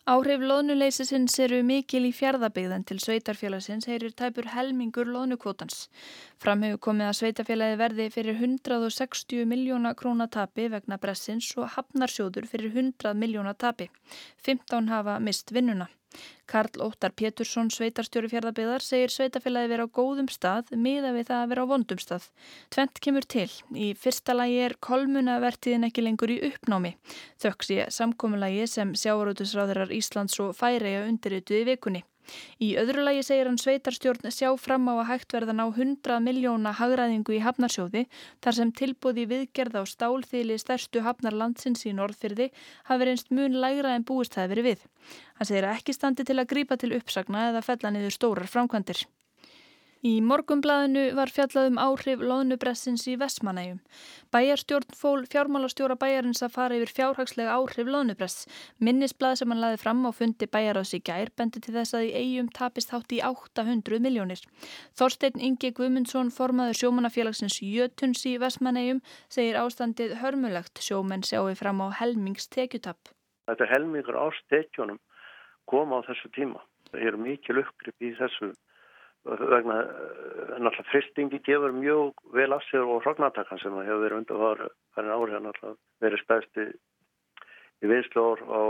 Áhrif 0.09 0.41
loðnuleysisins 0.41 1.35
eru 1.45 1.59
mikil 1.67 2.07
í 2.09 2.13
fjardabigðan 2.17 2.87
til 2.89 2.97
sveitarfélagsins 3.03 3.89
heyrir 3.91 4.15
tæpur 4.17 4.47
helmingur 4.55 5.11
loðnukvotans. 5.11 5.89
Framhefur 6.41 6.81
komið 6.87 7.11
að 7.11 7.19
sveitarfélagi 7.19 7.77
verði 7.83 8.07
fyrir 8.15 8.39
160 8.39 9.45
miljóna 9.51 9.93
króna 9.99 10.31
tapi 10.33 10.71
vegna 10.73 10.97
bressins 11.03 11.51
og 11.59 11.69
hafnarsjóður 11.75 12.49
fyrir 12.49 12.73
100 12.73 13.13
miljóna 13.19 13.53
tapi. 13.53 13.91
15 14.49 14.89
hafa 14.95 15.19
mist 15.21 15.53
vinnuna. 15.53 15.91
Karl 16.49 16.81
Óttar 16.85 17.13
Pétursson, 17.13 17.69
sveitarstjóri 17.71 18.31
fjörðarbyðar, 18.33 18.85
segir 18.85 19.13
sveitafélagi 19.13 19.69
vera 19.73 19.85
á 19.85 19.95
góðum 19.99 20.31
stað 20.33 20.73
miða 20.73 21.13
við 21.17 21.29
það 21.31 21.43
að 21.43 21.51
vera 21.53 21.65
á 21.65 21.71
vondum 21.73 22.01
stað. 22.01 22.29
Tvent 22.73 23.01
kemur 23.05 23.29
til. 23.29 23.49
Í 23.77 23.93
fyrsta 23.99 24.37
lagi 24.37 24.61
er 24.65 24.77
kolmunavertiðin 24.81 25.89
ekki 25.91 26.07
lengur 26.07 26.33
í 26.33 26.41
uppnámi. 26.51 26.95
Þöks 27.43 27.75
ég 27.77 27.93
samkominlagi 27.93 28.65
sem 28.67 28.95
sjávarútusráðurar 28.97 29.93
Íslands 29.93 30.41
og 30.41 30.55
Færeja 30.57 31.05
undirrituði 31.09 31.67
vikunni. 31.75 32.05
Í 32.63 32.75
öðru 32.81 33.05
lagi 33.07 33.23
segir 33.27 33.49
hann 33.51 33.61
sveitarstjórn 33.61 34.33
sjá 34.35 34.51
fram 34.61 34.89
á 34.91 34.95
að 34.99 35.09
hægt 35.11 35.35
verðan 35.37 35.63
á 35.65 35.67
100 35.69 36.21
miljóna 36.25 36.75
hagraðingu 36.79 37.37
í 37.37 37.43
hafnarsjóði 37.45 38.05
þar 38.45 38.59
sem 38.59 38.73
tilbúði 38.81 39.27
viðgerð 39.33 39.81
á 39.81 39.83
stálþýli 39.89 40.59
stærstu 40.61 41.05
hafnarlandsins 41.07 41.87
í 41.89 41.95
norðfyrði 41.97 42.51
hafi 42.91 43.09
reynst 43.09 43.31
mun 43.31 43.61
lægra 43.63 43.95
en 43.97 44.07
búist 44.09 44.37
það 44.37 44.53
verið 44.55 44.71
við. 44.73 44.89
Hann 45.39 45.51
segir 45.53 45.69
að 45.69 45.79
ekki 45.79 45.97
standi 45.97 46.27
til 46.29 46.39
að 46.39 46.51
grípa 46.55 46.81
til 46.81 46.95
uppsagna 46.99 47.49
eða 47.53 47.65
fella 47.65 47.95
niður 47.95 48.19
stórar 48.19 48.51
framkvæmdir. 48.51 49.07
Í 50.07 50.21
morgumblaðinu 50.23 51.09
var 51.19 51.31
fjallað 51.35 51.73
um 51.73 51.79
áhrif 51.83 52.21
loðnubressins 52.23 53.03
í 53.11 53.17
Vestmanægjum. 53.19 53.81
Bæjarstjórn 54.31 54.95
fól 54.95 55.25
fjármálastjóra 55.27 55.97
bæjarins 55.99 56.43
að 56.47 56.53
fara 56.55 56.77
yfir 56.79 56.93
fjárhagslega 56.95 57.57
áhrif 57.59 57.91
loðnubress. 57.91 58.45
Minnisblað 58.79 59.41
sem 59.41 59.51
hann 59.51 59.59
laði 59.65 59.81
fram 59.83 60.05
á 60.07 60.15
fundi 60.15 60.47
bæjaráðs 60.47 60.95
í 60.95 61.01
gær 61.03 61.33
bendi 61.35 61.59
til 61.65 61.75
þess 61.75 61.97
að 61.99 62.07
í 62.07 62.13
eigum 62.15 62.53
tapist 62.55 62.95
hátt 62.95 63.11
í 63.11 63.19
800 63.27 63.99
miljónir. 64.05 64.45
Þorstein 64.95 65.43
Ingi 65.43 65.73
Guðmundsson, 65.75 66.31
formaður 66.31 66.79
sjómanafélagsins 66.79 67.59
Jötuns 67.59 68.23
í 68.31 68.37
Vestmanægjum, 68.39 69.03
segir 69.27 69.59
ástandið 69.59 70.15
hörmulegt 70.23 70.79
sjómenn 70.79 71.27
sjáu 71.27 71.51
fram 71.59 71.83
á 71.83 71.91
helmings 71.99 72.47
tekjutapp. 72.47 73.11
Þetta 73.51 73.67
helmingur 73.75 74.15
ástekjunum 74.15 75.03
koma 75.67 75.99
á 75.99 76.07
þessu 76.07 76.31
tíma. 76.39 76.63
Það 76.93 77.07
er 77.11 77.23
mikið 77.27 77.63
uppgrip 77.67 78.07
í 78.07 78.15
þessu 78.15 78.55
vegna 79.29 79.79
eh, 79.83 80.59
náttúrulega 80.59 80.91
fristingi 80.91 81.41
gefur 81.47 81.73
mjög 81.77 82.23
vel 82.35 82.53
af 82.57 82.65
sér 82.69 82.85
og 82.85 83.03
hrognatakan 83.05 83.61
sem 83.63 83.75
hefur 83.81 84.05
verið 84.05 84.21
undan 84.23 84.69
farin 84.95 85.15
árið 85.15 85.43
náttúrulega 85.47 85.77
verið 86.05 86.25
stæðst 86.25 86.63
í 87.83 87.91
vinslu 87.91 88.25
ár 88.33 88.45
á 88.49 88.63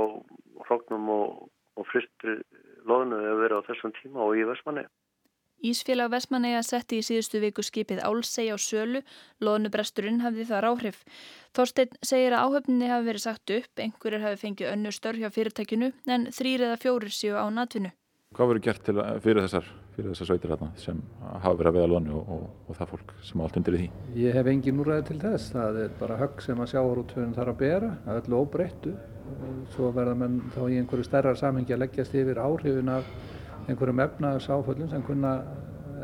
hrognum 0.68 1.10
og, 1.14 1.48
og 1.78 1.90
fristri 1.90 2.38
loðinu 2.88 3.20
hefur 3.24 3.44
verið 3.44 3.60
á 3.60 3.66
þessum 3.68 3.94
tíma 4.00 4.24
og 4.26 4.36
í 4.38 4.46
Vestmanni. 4.48 4.86
Ísfélag 5.58 6.12
Vestmanneia 6.12 6.60
setti 6.62 7.00
í 7.00 7.02
síðustu 7.02 7.40
viku 7.42 7.64
skipið 7.66 8.04
Álsei 8.06 8.46
á 8.46 8.56
sölu, 8.62 9.00
loðnubresturinn 9.42 10.22
hafði 10.22 10.46
þar 10.46 10.68
áhrif. 10.70 11.00
Þorstein 11.56 11.98
segir 11.98 12.36
að 12.36 12.46
áhöfninni 12.46 12.90
hafi 12.92 13.08
verið 13.08 13.24
sagt 13.24 13.54
upp, 13.56 13.72
einhverjir 13.82 14.22
hafi 14.22 14.40
fengið 14.44 14.70
önnu 14.76 14.94
störð 14.94 15.24
hjá 15.24 15.34
fyrirtækinu 15.34 15.90
en 16.06 16.30
þrýr 16.30 16.68
eða 16.68 16.78
fjórir 16.78 17.10
séu 17.10 17.34
á 17.34 17.46
natfinu. 17.50 17.90
Hvað 18.38 18.52
verður 18.52 18.66
gert 18.68 18.86
til, 18.86 18.98
fyrir 19.24 19.46
þessar 19.48 19.72
fyrir 19.98 20.14
þessar 20.14 20.30
sveitir 20.30 20.52
hérna 20.54 20.68
sem 20.78 20.98
hafa 21.18 21.54
verið 21.58 21.68
að 21.72 21.76
veða 21.78 21.90
lónu 21.90 22.12
og, 22.20 22.28
og, 22.34 22.42
og 22.70 22.78
það 22.78 22.90
fólk 22.92 23.14
sem 23.26 23.40
allt 23.42 23.56
undir 23.58 23.76
því. 23.78 23.88
Ég 24.22 24.36
hef 24.38 24.50
engin 24.52 24.82
úræði 24.82 25.06
til 25.08 25.16
þess. 25.24 25.48
Það 25.56 25.78
er 25.82 25.96
bara 25.98 26.18
högg 26.20 26.44
sem 26.44 26.62
að 26.62 26.70
sjávarútvöðun 26.72 27.34
þarf 27.34 27.54
að 27.54 27.62
bera, 27.64 27.88
það 28.04 28.20
er 28.20 28.20
öllu 28.22 28.42
óbreyttu. 28.44 28.92
Svo 29.74 29.90
verða 29.96 30.14
menn 30.22 30.38
þá 30.54 30.60
í 30.68 30.78
einhverju 30.78 31.08
stærra 31.08 31.34
samhengi 31.36 31.74
að 31.74 31.82
leggjast 31.82 32.14
yfir 32.16 32.38
áhrifin 32.40 32.92
af 32.94 33.10
einhverjum 33.68 34.04
efnagsáföllum 34.06 34.92
sem 34.92 35.02
kunna 35.04 35.34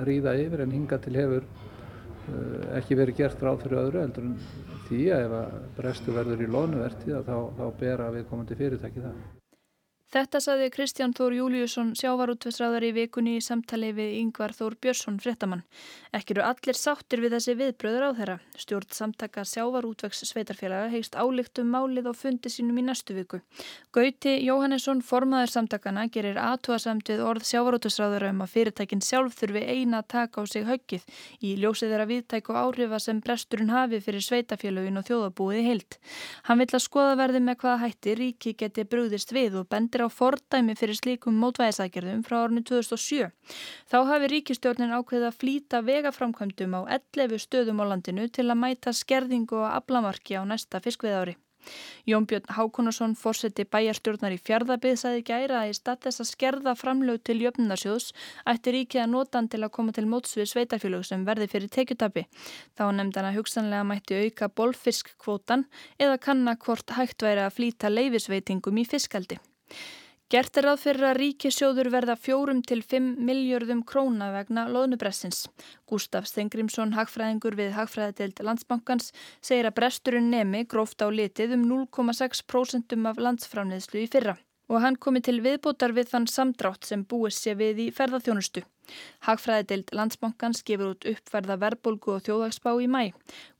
ríða 0.04 0.34
yfir 0.42 0.64
en 0.64 0.74
hinga 0.74 0.98
til 1.00 1.14
hefur 1.16 1.46
uh, 1.46 2.76
ekki 2.80 2.98
verið 2.98 3.22
gert 3.22 3.46
ráð 3.46 3.62
fyrir 3.62 3.80
öðru 3.84 4.02
heldur 4.02 4.28
en 4.28 4.36
því 4.88 5.00
að 5.14 5.24
ef 5.28 5.38
að 5.38 5.56
brestu 5.78 6.18
verður 6.18 6.44
í 6.44 6.50
lónuvertið 6.50 7.22
þá, 7.30 7.38
þá 7.56 7.64
bera 7.80 8.10
við 8.12 8.28
komandi 8.28 8.58
fyrirtæki 8.58 9.06
það. 9.06 9.24
Þetta 10.12 10.38
saði 10.38 10.68
Kristján 10.70 11.10
Þór 11.10 11.34
Júliusson 11.34 11.88
sjávarútveitsráðar 11.98 12.84
í 12.86 12.92
vikunni 12.94 13.32
í 13.34 13.42
samtali 13.42 13.88
við 13.96 14.12
Yngvar 14.20 14.52
Þór 14.54 14.76
Björnsson 14.78 15.16
fréttamann. 15.18 15.64
Ekki 16.14 16.36
eru 16.36 16.44
allir 16.46 16.78
sáttir 16.78 17.18
við 17.24 17.34
þessi 17.34 17.54
viðbröður 17.58 18.04
á 18.06 18.10
þeirra. 18.14 18.36
Stjórn 18.54 18.94
samtaka 18.94 19.42
sjávarútvegs 19.42 20.22
sveitarfélaga 20.28 20.92
heist 20.92 21.18
álíkt 21.18 21.58
um 21.58 21.72
málið 21.74 22.06
á 22.06 22.14
fundi 22.14 22.46
sínum 22.52 22.78
í 22.78 22.84
næstu 22.86 23.16
viku. 23.16 23.40
Gauti 23.90 24.36
Jóhannesson, 24.44 25.02
formaður 25.02 25.50
samtakana, 25.56 26.06
gerir 26.06 26.38
aðtúasamtið 26.38 27.24
orð 27.26 27.48
sjávarútveitsráðara 27.50 28.30
um 28.30 28.46
að 28.46 28.54
fyrirtækin 28.54 29.02
sjálf 29.02 29.34
þurfi 29.40 29.64
eina 29.66 30.04
að 30.04 30.10
taka 30.14 30.38
á 30.38 30.42
sig 30.46 30.62
höggið 30.68 31.02
í 31.42 31.56
ljósið 31.58 31.90
þeirra 31.90 32.06
viðtæk 32.12 32.52
og 32.54 32.60
áhrifa 32.62 33.02
sem 33.02 33.18
bresturinn 33.18 33.74
hafi 33.74 33.98
fyrir 33.98 34.22
sveitarfélagin 34.22 35.02
og 35.02 35.10
þjóðabúið 35.10 35.66
heilt. 35.72 35.98
Hann 36.46 36.62
bendir 39.94 40.10
á 40.10 40.10
fordæmi 40.10 40.74
fyrir 40.74 40.96
slíkum 40.98 41.36
mótvæðisækjörðum 41.38 42.24
frá 42.26 42.42
árinu 42.42 42.64
2007. 42.66 43.30
Þá 43.86 43.98
hafi 44.10 44.30
ríkistjórnin 44.32 44.94
ákveðið 44.96 45.28
að 45.28 45.38
flýta 45.38 45.82
vegaframkvæmdum 45.86 46.74
á 46.74 46.80
11 47.14 47.38
stöðum 47.38 47.78
á 47.78 47.84
landinu 47.94 48.26
til 48.26 48.50
að 48.50 48.58
mæta 48.58 48.90
skerðingu 48.90 49.62
og 49.62 49.70
aflamarki 49.70 50.34
á 50.34 50.42
næsta 50.42 50.82
fiskviðári. 50.82 51.36
Jón 52.04 52.26
Björn 52.26 52.50
Hákonarsson 52.56 53.14
fórseti 53.16 53.64
bæjarstjórnar 53.64 54.34
í 54.34 54.40
fjardabið 54.42 54.98
sæði 55.00 55.22
gæra 55.30 55.62
að 55.62 55.70
í 55.70 55.78
stað 55.78 56.02
þess 56.04 56.20
að 56.20 56.30
skerða 56.32 56.74
framlög 56.76 57.22
til 57.24 57.38
jöfnunarsjóðs 57.40 58.10
ætti 58.52 58.74
ríkið 58.74 59.04
að 59.04 59.14
notan 59.14 59.48
til 59.48 59.62
að 59.62 59.72
koma 59.78 59.94
til 59.96 60.04
mótsvið 60.10 60.50
sveitarfélög 60.50 61.06
sem 61.08 61.24
verði 61.24 61.48
fyrir 61.54 61.72
tekjutabi. 61.72 62.26
Þá 62.76 62.84
nefndan 62.98 63.30
að 63.30 63.38
hugsanlega 63.38 63.88
mætti 63.88 64.20
auka 64.26 64.50
bolfiskkvótan 64.60 65.64
eða 65.96 66.20
kanna 66.20 66.58
hvort 66.58 66.98
hægt 66.98 67.24
væri 67.24 67.46
að 67.46 67.56
flýta 67.56 67.94
leifisveitingum 67.94 68.84
í 68.84 68.88
fiskaldi. 68.90 69.40
Gert 70.32 70.56
er 70.58 70.66
að 70.70 70.80
fyrir 70.80 71.04
að 71.10 71.18
ríkisjóður 71.20 71.90
verða 71.92 72.14
fjórum 72.16 72.62
til 72.66 72.80
fimm 72.82 73.12
miljörðum 73.28 73.82
króna 73.86 74.30
vegna 74.34 74.64
loðnubressins. 74.72 75.44
Gustaf 75.86 76.26
Stengrimsson, 76.30 76.94
hagfræðingur 76.96 77.54
við 77.60 77.76
Hagfræðideild 77.76 78.40
Landsbankans, 78.48 79.12
segir 79.44 79.68
að 79.68 79.76
bresturinn 79.78 80.32
nemi 80.32 80.64
gróft 80.64 81.04
á 81.04 81.08
litið 81.12 81.54
um 81.58 81.68
0,6% 81.68 82.98
af 83.12 83.22
landsframniðslu 83.28 84.02
í 84.06 84.10
fyrra 84.10 84.38
og 84.68 84.80
hann 84.84 84.96
komi 84.96 85.20
til 85.24 85.40
viðbútar 85.44 85.92
við 85.96 86.12
þann 86.12 86.28
samdrátt 86.30 86.88
sem 86.88 87.04
búið 87.04 87.36
sé 87.36 87.54
við 87.58 87.82
í 87.86 87.90
ferðarþjónustu. 87.94 88.64
Hagfræðideild 89.24 89.92
landsbankans 89.96 90.64
gefur 90.68 90.92
út 90.92 91.06
uppverða 91.08 91.56
verbolgu 91.60 92.16
og 92.16 92.24
þjóðagsspá 92.26 92.74
í 92.84 92.88
mæ. 92.90 93.12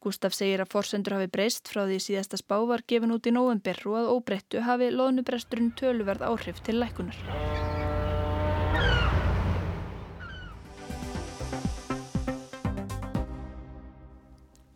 Gustaf 0.05 0.37
segir 0.37 0.65
að 0.65 0.73
forsendur 0.77 1.17
hafi 1.17 1.31
breyst 1.33 1.71
frá 1.73 1.85
því 1.87 2.01
síðasta 2.07 2.41
spá 2.41 2.59
var 2.69 2.85
gefin 2.89 3.15
út 3.17 3.29
í 3.29 3.37
november 3.37 3.81
og 3.89 4.01
að 4.03 4.11
óbreyttu 4.17 4.67
hafi 4.69 4.91
loðnubresturinn 4.93 5.73
töluverð 5.81 6.29
áhrif 6.29 6.61
til 6.65 6.81
lækunar. 6.83 7.74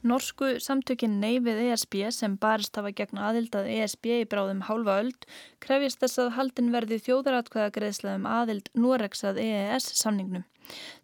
Norsku 0.06 0.60
samtökin 0.62 1.16
neyfið 1.18 1.58
ESB 1.72 1.94
sem 2.14 2.36
barist 2.38 2.76
hafa 2.78 2.92
gegn 2.94 3.18
aðild 3.18 3.56
að 3.58 3.70
ESB 3.74 4.06
í 4.20 4.26
bráðum 4.30 4.60
hálfa 4.68 5.00
öld 5.02 5.26
krefjast 5.64 6.04
þess 6.04 6.20
að 6.22 6.30
haldin 6.36 6.70
verði 6.70 7.00
þjóðaratkvæða 7.02 8.14
um 8.14 8.28
aðild 8.30 8.70
Noregs 8.78 9.24
að 9.26 9.40
EES 9.42 9.90
samningnum. 9.98 10.44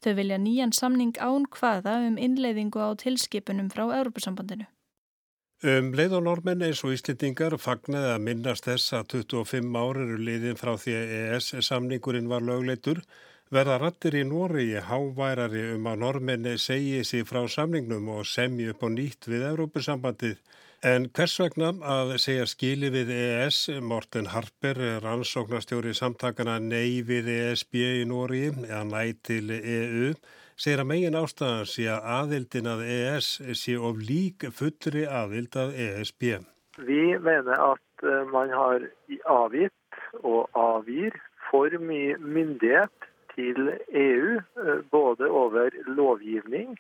Þau 0.05 0.13
vilja 0.15 0.39
nýjan 0.39 0.73
samning 0.77 1.17
án 1.19 1.49
hvaða 1.51 1.97
um 2.07 2.21
innleiðingu 2.21 2.79
á 2.79 2.95
tilskipunum 2.95 3.73
frá 3.75 3.89
Europasambandinu. 3.89 4.69
Um 5.65 5.91
leið 5.97 6.19
og 6.21 6.27
normenn 6.29 6.63
eins 6.63 6.85
og 6.85 6.95
Íslendingar 6.95 7.57
fagnaði 7.59 8.15
að 8.15 8.25
minnast 8.29 8.67
þess 8.69 8.95
að 8.95 9.25
25 9.25 9.79
ári 9.81 10.07
eru 10.07 10.19
liðin 10.21 10.61
frá 10.61 10.75
því 10.77 10.99
að 11.01 11.15
EES 11.19 11.55
samningurinn 11.67 12.31
var 12.31 12.45
lögleitur 12.47 13.01
verða 13.55 13.77
rattir 13.79 14.17
í 14.19 14.25
Nóri 14.27 14.67
háværari 14.83 15.63
um 15.77 15.85
að 15.87 16.01
normenni 16.03 16.55
segi 16.59 17.05
sig 17.07 17.23
frá 17.29 17.45
samningnum 17.47 18.09
og 18.17 18.27
semji 18.27 18.67
upp 18.73 18.83
á 18.83 18.89
nýtt 18.91 19.29
við 19.31 19.45
Európusambandið. 19.53 20.41
En 20.85 21.07
hvers 21.17 21.37
vegna 21.41 21.71
að 21.95 22.17
segja 22.21 22.49
skili 22.51 22.91
við 22.93 23.13
ES, 23.15 23.61
Morten 23.81 24.27
Harper, 24.33 24.81
rannsóknarstjóri 25.05 25.95
samtakana 25.95 26.59
nei 26.59 27.01
við 27.07 27.31
ESB 27.37 27.79
í 28.03 28.03
Nóri 28.11 28.49
eða 28.51 28.83
næ 28.91 29.15
til 29.23 29.55
EU, 29.55 30.11
segir 30.59 30.83
að 30.83 30.91
megin 30.91 31.21
ástæðan 31.23 31.71
sé 31.71 31.87
að 31.95 32.11
aðildin 32.19 32.73
að 32.75 32.85
ES 32.99 33.31
sé 33.63 33.79
of 33.79 34.03
lík 34.11 34.51
fullri 34.59 35.07
aðild 35.07 35.57
að 35.63 35.79
ESB. 35.87 36.29
Vi 36.83 37.03
mener 37.23 37.67
at 37.71 38.03
eh, 38.03 38.23
man 38.35 38.51
har 38.51 38.91
avgitt 39.31 40.03
og 40.27 40.51
avgir 40.59 41.15
for 41.49 41.71
mye 41.79 42.19
myndighet 42.19 43.14
til 43.35 43.71
EU, 43.71 44.37
eh, 44.39 44.83
både 44.91 45.31
over 45.31 45.71
lovgivning 45.87 46.77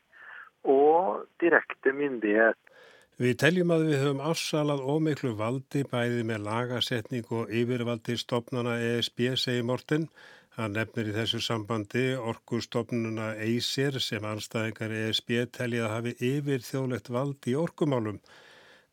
og 0.65 1.27
direkte 1.41 1.93
myndighet. 1.93 2.59
Við 3.15 3.37
teljum 3.39 3.71
að 3.71 3.85
við 3.87 4.01
höfum 4.03 4.23
ássalað 4.27 4.81
ómiklu 4.91 5.35
valdi 5.39 5.85
bæði 5.87 6.25
með 6.27 6.47
lagasetning 6.49 7.29
og 7.31 7.53
yfirvaldi 7.55 8.17
stopnana 8.19 8.75
ESB, 8.83 9.37
segir 9.39 9.67
Morten. 9.69 10.09
Hann 10.57 10.75
nefnir 10.75 11.11
í 11.11 11.15
þessu 11.15 11.41
sambandi 11.43 12.03
orkustofnuna 12.15 13.33
EISIR 13.43 14.01
sem 14.03 14.27
anstæðingar 14.27 14.93
ESB 14.99 15.31
teljið 15.55 15.87
að 15.87 15.95
hafi 15.95 16.13
yfir 16.31 16.67
þjóðlegt 16.67 17.11
valdi 17.15 17.55
í 17.55 17.59
orkumálum. 17.59 18.21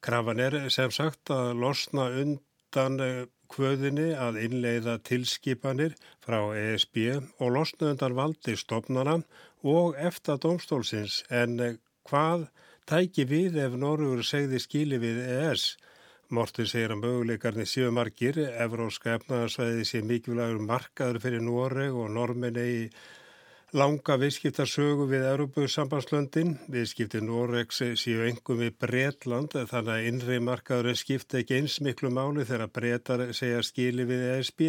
Krafan 0.02 0.42
er 0.42 0.58
sem 0.74 0.94
sagt 0.94 1.30
að 1.34 1.54
losna 1.62 2.08
undan 2.22 2.98
eh, 3.06 3.26
kvöðinni 3.52 4.10
að 4.16 4.40
innleiða 4.46 4.98
tilskipanir 5.08 5.96
frá 6.24 6.40
ESB 6.58 6.98
og 7.42 7.54
losnaðundan 7.58 8.18
valdi 8.18 8.58
stopnana 8.60 9.20
og 9.68 10.00
eftir 10.00 10.40
domstólsins 10.42 11.22
en 11.30 11.58
hvað 12.10 12.48
tæki 12.90 13.28
við 13.30 13.60
ef 13.66 13.78
Norður 13.78 14.24
segði 14.26 14.60
skili 14.64 15.00
við 15.02 15.22
ES? 15.28 15.76
Mortin 16.32 16.68
segir 16.68 16.94
að 16.94 17.02
möguleikarnir 17.04 17.68
séu 17.68 17.92
margir, 17.92 18.38
Evróska 18.40 19.18
efnaðarsvæði 19.18 19.88
sé 19.88 20.00
mikilvægur 20.08 20.62
markaður 20.64 21.20
fyrir 21.26 21.44
Noreg 21.44 21.92
og 21.92 22.14
norminni 22.16 22.68
í 22.76 22.86
langa 23.72 24.18
viðskiptarsögu 24.20 25.06
við 25.08 25.26
Európa-sambandslöndin. 25.30 26.58
Viðskipti 26.72 27.22
Noregs 27.24 27.80
séu 28.02 28.26
engum 28.28 28.60
við 28.60 28.76
Bretland 28.84 29.56
þannig 29.56 29.92
að 29.94 30.08
innri 30.10 30.40
markaðurinn 30.44 31.00
skipta 31.00 31.40
ekki 31.40 31.62
eins 31.62 31.80
miklu 31.84 32.12
máli 32.12 32.44
þegar 32.48 32.72
Bretar 32.76 33.24
segja 33.38 33.62
skili 33.64 34.08
við 34.10 34.26
ESB. 34.34 34.64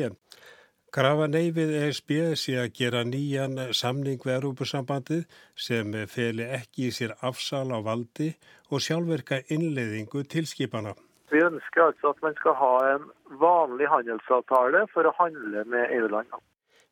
Krafa 0.93 1.27
neyfið 1.33 1.73
ESB 1.81 2.13
sé 2.37 2.59
að 2.61 2.75
gera 2.79 3.03
nýjan 3.09 3.59
samning 3.75 4.21
við 4.23 4.37
Európusambandið 4.37 5.25
sem 5.57 5.97
feli 6.07 6.47
ekki 6.61 6.91
í 6.91 6.95
sér 6.95 7.17
afsal 7.25 7.73
á 7.73 7.81
valdi 7.83 8.29
og 8.71 8.85
sjálfverka 8.85 9.41
innleiðingu 9.49 10.23
tilskipana. 10.29 10.95
Vi 11.33 11.41
ønsker 11.41 11.89
altså 11.89 12.13
at 12.13 12.23
man 12.23 12.37
skal 12.39 12.55
ha 12.61 12.73
en 12.93 13.11
vanlig 13.41 13.89
handelsavtale 13.89 14.85
for 14.93 15.09
å 15.09 15.17
handle 15.17 15.65
med 15.65 15.91
EU-landene. 15.97 16.45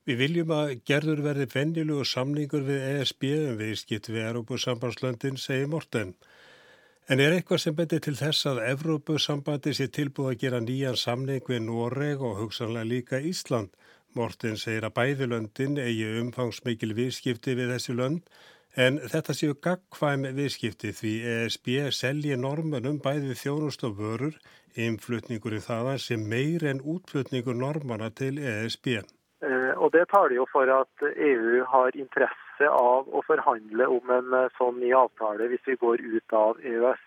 Við 0.08 0.16
viljum 0.16 0.52
að 0.56 0.70
gerður 0.88 1.20
verði 1.26 1.46
vennilugu 1.52 2.04
samningur 2.08 2.62
við 2.64 2.84
ESB 2.94 3.24
um 3.36 3.58
við 3.60 3.74
skipt 3.82 4.08
við 4.08 4.22
Európusambandslöndin, 4.30 5.36
segir 5.36 5.68
Morten. 5.68 6.14
En 7.10 7.20
er 7.20 7.34
eitthvað 7.34 7.60
sem 7.64 7.76
betur 7.76 8.00
til 8.04 8.14
þess 8.16 8.46
að 8.46 8.62
Evrópusambandi 8.68 9.74
sé 9.76 9.90
tilbúið 9.92 10.30
að 10.30 10.40
gera 10.44 10.62
nýjan 10.64 10.96
samning 10.96 11.44
við 11.52 11.64
Noreg 11.66 12.22
og 12.22 12.38
hugsanlega 12.38 12.86
líka 12.86 13.20
Ísland? 13.20 13.74
Morten 14.16 14.56
segir 14.58 14.88
að 14.88 14.96
bæðilöndin 14.96 15.76
eigi 15.78 16.08
umfangsmikil 16.22 16.94
viðskipti 16.96 17.58
við 17.58 17.74
þessi 17.74 17.98
lönd 17.98 18.32
en 18.86 18.98
þetta 19.10 19.34
séu 19.36 19.54
gagkvæm 19.66 20.26
viðskipti 20.34 20.94
því 20.96 21.14
ESB 21.34 21.70
selji 21.94 22.40
normunum 22.40 22.98
bæði 23.04 23.36
þjónust 23.38 23.84
og 23.86 23.98
vörur, 24.00 24.36
innflutningurinn 24.74 25.66
þaðan 25.66 26.02
sem 26.02 26.28
meir 26.32 26.64
en 26.72 26.80
útflutningur 26.80 27.58
normana 27.58 28.10
til 28.10 28.38
ESB. 28.38 29.02
Og 29.80 29.92
det 29.94 30.08
taler 30.12 30.36
jo 30.36 30.46
for 30.52 30.68
at 30.68 31.04
EU 31.10 31.64
har 31.72 31.96
interesse 31.96 32.68
av 32.68 33.08
å 33.08 33.22
forhandle 33.24 33.86
om 33.88 34.10
en 34.12 34.34
eh, 34.36 34.50
sånn 34.58 34.76
ny 34.82 34.90
avtale 34.96 35.48
hvis 35.48 35.64
vi 35.68 35.78
går 35.80 36.02
ut 36.04 36.36
av 36.36 36.60
EØS. 36.60 37.06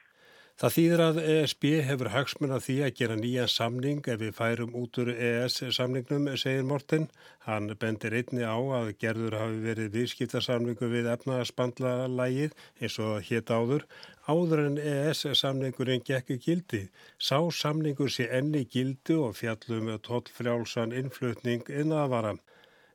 Það 0.62 0.74
þýðir 0.74 1.02
að 1.02 1.16
ESB 1.34 1.64
hefur 1.88 2.08
hagsmun 2.14 2.52
að 2.54 2.66
því 2.68 2.74
að 2.86 2.92
gera 3.00 3.16
nýja 3.18 3.46
samning 3.50 4.02
ef 4.06 4.20
við 4.22 4.36
færum 4.38 4.76
út 4.78 5.00
úr 5.02 5.10
ES 5.14 5.56
samningnum, 5.74 6.28
segir 6.38 6.68
Morten. 6.70 7.08
Hann 7.48 7.74
bendir 7.82 8.14
einni 8.20 8.46
á 8.46 8.58
að 8.78 8.92
gerður 9.02 9.38
hafi 9.40 9.58
verið 9.64 9.98
viðskiptarsamningu 9.98 10.92
við 10.94 11.10
efnaðarsbandlalægið 11.16 12.54
eins 12.80 13.00
og 13.02 13.26
hétt 13.32 13.50
áður. 13.50 13.88
Áður 14.30 14.64
en 14.68 14.78
ES 14.78 15.26
samningurinn 15.42 16.06
gekk 16.06 16.36
í 16.38 16.40
gildi. 16.46 16.84
Sá 17.18 17.42
samningur 17.50 18.14
sé 18.14 18.30
enni 18.30 18.68
gildi 18.70 19.18
og 19.18 19.34
fjallum 19.42 19.90
tóllfrjálsan 20.06 20.94
innflutning 21.02 21.66
innaðvara. 21.66 22.38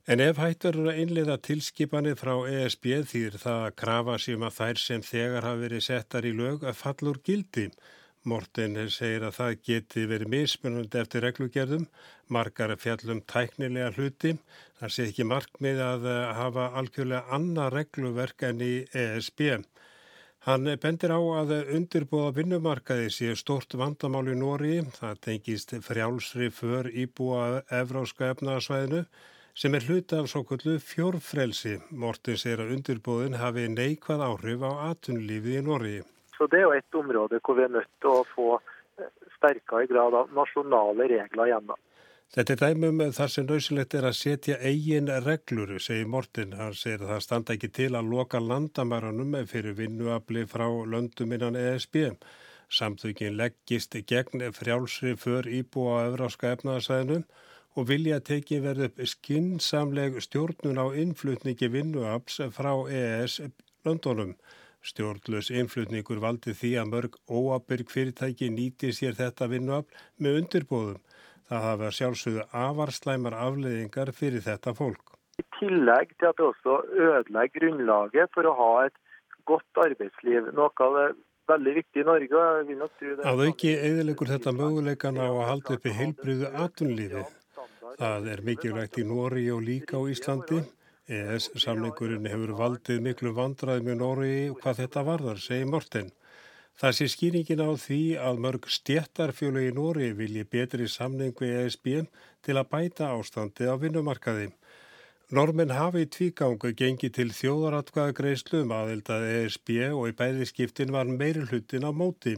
En 0.09 0.23
ef 0.25 0.39
hægt 0.41 0.65
verður 0.65 0.87
að 0.89 0.99
innleiða 1.03 1.35
tilskipanir 1.45 2.15
frá 2.17 2.31
ESB 2.49 2.87
þýr 3.11 3.35
það 3.43 3.59
að 3.67 3.75
krafa 3.83 4.15
sem 4.25 4.47
að 4.47 4.55
þær 4.57 4.81
sem 4.81 5.03
þegar 5.05 5.45
hafi 5.45 5.61
verið 5.67 5.85
settar 5.85 6.25
í 6.25 6.33
lög 6.39 6.65
að 6.65 6.79
fallur 6.79 7.21
gildi. 7.27 7.67
Morten 8.33 8.79
segir 8.89 9.27
að 9.29 9.37
það 9.37 9.53
geti 9.69 10.07
verið 10.09 10.33
mismunandi 10.33 11.03
eftir 11.03 11.27
reglugerðum, 11.27 11.85
margar 12.33 12.73
fjallum 12.81 13.21
tæknilega 13.29 13.93
hluti, 13.99 14.35
það 14.81 14.97
sé 14.97 15.09
ekki 15.11 15.29
markmið 15.29 15.85
að 15.91 16.11
hafa 16.41 16.73
algjörlega 16.81 17.37
annað 17.37 17.73
regluverk 17.77 18.49
enn 18.49 18.65
í 18.65 18.73
ESB. 19.05 19.47
Hann 20.49 20.77
bendir 20.81 21.13
á 21.13 21.21
að 21.21 21.57
undirbúða 21.77 22.33
vinnumarkaði 22.41 23.13
sé 23.13 23.35
stort 23.37 23.77
vandamál 23.77 24.31
í 24.33 24.41
Nóri, 24.41 24.77
það 24.97 25.25
tengist 25.29 25.81
frjálsri 25.85 26.49
för 26.49 26.89
íbúa 26.89 27.67
Evróska 27.69 28.33
efnaðsvæðinu, 28.33 29.05
sem 29.59 29.75
er 29.75 29.83
hluta 29.89 30.21
af 30.23 30.29
svo 30.31 30.45
kullu 30.47 30.77
fjórfrelsi. 30.79 31.79
Morten 31.91 32.39
segir 32.39 32.63
að 32.63 32.77
undirbóðin 32.77 33.41
hafi 33.41 33.67
neikvað 33.73 34.23
áhrif 34.29 34.63
á 34.63 34.71
atunlífið 34.93 35.59
í 35.59 35.65
Norri. 35.67 35.97
Så 36.37 36.47
det 36.47 36.61
er 36.61 36.69
jo 36.69 36.77
et 36.77 36.99
område 37.01 37.41
hvor 37.43 37.59
vi 37.59 37.65
er 37.67 37.75
nødt 37.75 37.91
til 37.99 38.13
å 38.15 38.23
få 38.37 38.49
eh, 38.61 39.11
sterkere 39.35 39.89
grad 39.91 40.15
av 40.15 40.31
nasjonale 40.37 41.09
regler 41.11 41.51
igjen. 41.51 41.73
Þetta 42.37 42.55
er 42.55 42.61
dæmum 42.61 43.03
þar 43.17 43.33
sem 43.33 43.49
nöysilegt 43.49 43.97
er 43.99 44.07
að 44.07 44.19
setja 44.21 44.59
eigin 44.71 45.11
reglur, 45.25 45.75
segir 45.83 46.07
Morten. 46.13 46.55
Hann 46.55 46.77
segir 46.79 47.03
að 47.03 47.15
það 47.15 47.25
standa 47.27 47.57
ekki 47.57 47.73
til 47.81 47.91
að 47.99 48.13
loka 48.13 48.39
landamæranum 48.39 49.35
fyrir 49.49 49.75
vinnuafli 49.81 50.47
frá 50.47 50.69
löndum 50.87 51.35
innan 51.35 51.59
ESB. 51.59 52.13
Samþugin 52.71 53.39
leggist 53.41 53.97
gegn 54.07 54.45
frjálsri 54.55 55.17
för 55.17 55.49
íbúa 55.51 56.05
á 56.05 56.07
Evráska 56.13 56.53
efnaðasæðinum 56.55 57.25
og 57.79 57.87
vilja 57.87 58.19
að 58.19 58.27
teki 58.33 58.59
verið 58.65 58.89
upp 58.89 59.03
skinsamleg 59.13 60.17
stjórnun 60.25 60.81
á 60.83 60.87
innflutningi 60.99 61.69
vinnuafls 61.71 62.41
frá 62.55 62.73
EES 62.91 63.39
löndunum. 63.87 64.33
Stjórnlaus 64.83 65.51
innflutningur 65.51 66.21
valdi 66.23 66.55
því 66.59 66.73
að 66.81 66.91
mörg 66.93 67.19
óabyrg 67.31 67.91
fyrirtæki 67.93 68.51
nýti 68.55 68.91
sér 68.95 69.15
þetta 69.19 69.51
vinnuafl 69.53 70.03
með 70.23 70.41
undirbóðum. 70.43 71.01
Það 71.49 71.65
hafa 71.69 71.93
sjálfsögðu 71.99 72.49
avarslæmar 72.65 73.37
afleðingar 73.39 74.13
fyrir 74.17 74.45
þetta 74.45 74.75
fólk. 74.77 75.15
I 75.39 75.45
tillegg 75.61 76.13
til 76.19 76.29
at 76.29 76.39
det 76.39 76.49
også 76.49 76.81
ødelegger 76.93 77.55
grunnlaget 77.61 78.35
for 78.35 78.51
å 78.51 78.57
ha 78.59 78.73
et 78.89 78.99
godt 79.49 79.83
arbeidsliv. 79.87 80.51
Noe 80.57 80.75
av 80.85 80.99
det 80.99 81.09
veldig 81.49 81.75
viktig 81.79 82.03
i 82.03 82.07
Norge. 82.07 82.45
Að 83.25 83.45
auki 83.47 83.75
eðilegur 83.75 84.31
þetta 84.35 84.55
möguleikan 84.57 85.21
á 85.21 85.29
að 85.29 85.47
halda 85.51 85.77
upp 85.79 85.87
í 85.89 85.95
heilbriðu 85.97 86.51
atunlífi. 86.65 87.25
Það 87.97 88.27
er 88.33 88.41
mikilvægt 88.45 88.99
í 89.01 89.05
Nóri 89.09 89.47
og 89.55 89.63
líka 89.65 89.97
á 89.97 90.05
Íslandi. 90.13 90.61
ES 91.09 91.49
samningurinn 91.57 92.29
hefur 92.29 92.53
valdið 92.59 93.01
miklu 93.07 93.33
vandraði 93.33 93.87
með 93.87 93.97
Nóri 94.03 94.33
hvað 94.61 94.81
þetta 94.83 95.05
varðar, 95.07 95.41
segir 95.41 95.71
Morten. 95.73 96.11
Það 96.79 96.97
sé 96.99 97.07
skýringin 97.15 97.65
á 97.65 97.71
því 97.81 98.03
að 98.21 98.43
mörg 98.45 98.69
stjættarfjölu 98.71 99.65
í 99.67 99.73
Nóri 99.79 100.11
vilji 100.19 100.45
betri 100.45 100.89
samningu 100.91 101.49
ESB 101.49 101.89
til 102.45 102.59
að 102.61 102.69
bæta 102.75 103.09
ástandi 103.15 103.65
á 103.67 103.75
vinnumarkaði. 103.81 104.51
Normen 105.33 105.73
hafi 105.73 106.05
í 106.05 106.11
tvígangu 106.13 106.75
gengið 106.77 107.15
til 107.17 107.31
þjóðaratkvæða 107.41 108.15
greiðslum 108.21 108.71
aðeldað 108.73 109.27
ESB 109.33 109.73
og 109.89 110.07
í 110.13 110.15
bæðiskiptin 110.21 110.93
var 110.93 111.09
meiri 111.09 111.49
hlutin 111.49 111.89
á 111.89 111.93
móti. 111.93 112.37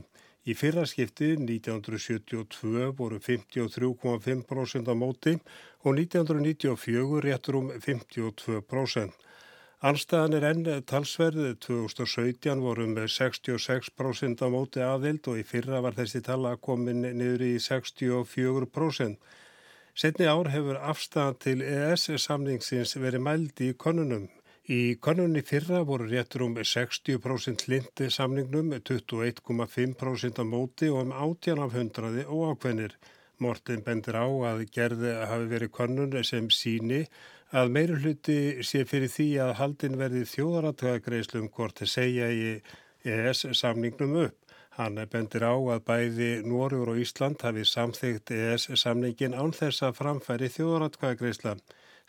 Í 0.49 0.55
fyrraskipti 0.57 1.35
1972 1.37 2.87
voru 2.97 3.19
53,5% 3.21 4.89
á 4.89 4.95
móti 4.97 5.35
og 5.85 5.99
1994 5.99 7.21
réttur 7.27 7.59
um 7.61 7.69
52%. 7.75 9.13
Anstæðan 9.81 10.37
er 10.37 10.47
enn 10.49 10.65
talsverð, 10.89 11.55
2017 11.65 12.65
voru 12.65 12.89
með 12.89 13.13
66% 13.15 14.41
á 14.45 14.49
móti 14.53 14.81
aðild 14.85 15.29
og 15.29 15.39
í 15.41 15.45
fyrra 15.45 15.81
var 15.85 15.97
þessi 15.97 16.21
tala 16.25 16.57
komin 16.57 17.05
niður 17.05 17.45
í 17.45 17.55
64%. 17.61 19.17
Setni 19.93 20.29
ár 20.29 20.49
hefur 20.53 20.81
afstæðan 20.81 21.41
til 21.45 21.59
ES 21.65 22.09
samningsins 22.25 22.97
verið 22.97 23.25
mældi 23.29 23.73
í 23.73 23.77
konunum. 23.77 24.29
Í 24.71 25.01
konunni 25.03 25.41
fyrra 25.43 25.81
voru 25.83 26.05
réttur 26.07 26.45
um 26.45 26.53
60% 26.55 27.65
lindi 27.73 28.07
samningnum, 28.15 28.69
21,5% 28.89 30.39
á 30.39 30.45
móti 30.47 30.91
og 30.93 31.01
um 31.09 31.15
18 31.25 31.63
af 31.65 31.75
hundraði 31.75 32.23
óákveðnir. 32.31 32.95
Morten 33.43 33.83
bendir 33.83 34.15
á 34.15 34.31
að 34.51 34.63
gerði 34.77 35.17
hafi 35.27 35.49
verið 35.51 35.73
konun 35.75 36.15
sem 36.23 36.47
síni 36.55 37.01
að 37.51 37.73
meiri 37.75 37.99
hluti 37.99 38.39
sé 38.63 38.85
fyrir 38.87 39.11
því 39.11 39.29
að 39.43 39.57
haldin 39.59 39.99
verði 39.99 40.23
þjóðaratöðagreislum 40.37 41.51
hvort 41.51 41.83
að 41.83 41.93
segja 41.97 42.31
í 42.31 42.47
ES 43.03 43.47
samningnum 43.65 44.17
upp. 44.29 44.39
Hann 44.79 45.03
bendir 45.11 45.51
á 45.51 45.55
að 45.59 45.83
bæði 45.91 46.33
Nóriður 46.47 46.95
og 46.95 47.03
Ísland 47.03 47.43
hafi 47.43 47.67
samþygt 47.67 48.37
ES 48.39 48.71
samningin 48.79 49.35
án 49.35 49.51
þess 49.51 49.83
að 49.83 49.99
framfæri 50.05 50.55
þjóðaratöðagreislan. 50.61 51.59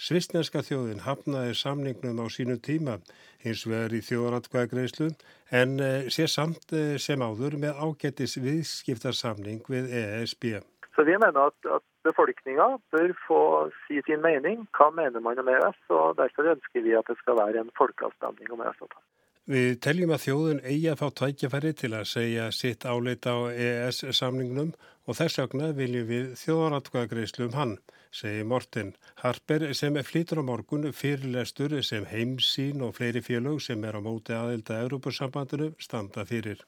Svistneska 0.02 0.64
þjóðin 0.66 1.04
hafnaði 1.06 1.54
samningnum 1.60 2.24
á 2.24 2.26
sínu 2.34 2.56
tíma 2.66 2.96
hins 3.44 3.68
vegar 3.70 3.94
í 3.94 4.00
þjóðratkvæðagreyslu 4.08 5.12
en 5.60 5.76
eh, 5.78 6.08
sé 6.10 6.26
samt 6.26 6.74
eh, 6.74 6.96
sem 6.98 7.22
áður 7.22 7.60
með 7.62 7.78
ágættis 7.86 8.34
viðskiptarsamning 8.42 9.62
við 9.70 9.94
ESB. 10.02 10.56
Så 10.96 11.06
vi 11.06 11.14
mener 11.22 11.52
at, 11.52 11.70
at 11.78 11.86
befolkninga 12.08 12.68
bør 12.94 13.14
få 13.28 13.42
si 13.86 14.02
sin 14.08 14.26
mening. 14.26 14.66
Hva 14.74 14.90
mener 14.90 15.22
man 15.22 15.40
om 15.40 15.54
EØS? 15.54 15.80
Og 15.94 16.18
derfor 16.18 16.50
ønsker 16.56 16.82
vi 16.82 16.98
at 16.98 17.06
det 17.08 17.20
skal 17.22 17.38
være 17.38 17.62
en 17.62 17.74
folkeavstemning 17.78 18.50
om 18.58 18.66
EØS-avtalen. 18.66 19.06
Við 19.50 19.80
teljum 19.82 20.12
að 20.14 20.22
þjóðun 20.22 20.60
eigi 20.70 20.90
að 20.92 21.00
fá 21.00 21.08
tækjafæri 21.18 21.72
til 21.74 21.90
að 21.98 22.10
segja 22.12 22.44
sitt 22.54 22.86
áleita 22.86 23.34
á 23.34 23.50
EES-samningnum 23.50 24.70
og 25.10 25.18
þess 25.18 25.40
vegna 25.42 25.72
viljum 25.74 26.06
við 26.12 26.28
þjóðaratkvæðagreyslu 26.44 27.48
um 27.48 27.56
hann, 27.58 27.74
segi 28.14 28.44
Morten. 28.46 28.94
Harper 29.24 29.66
sem 29.74 29.98
flýtur 30.06 30.44
á 30.46 30.46
morgun 30.46 30.86
fyrirlestur 30.94 31.74
sem 31.82 32.06
heimsín 32.06 32.86
og 32.86 32.94
fleiri 33.00 33.26
félög 33.26 33.64
sem 33.66 33.82
er 33.84 33.98
á 33.98 34.02
móti 34.02 34.38
aðelda 34.38 34.84
Európusambandinu 34.86 35.74
standa 35.82 36.28
fyrir. 36.30 36.62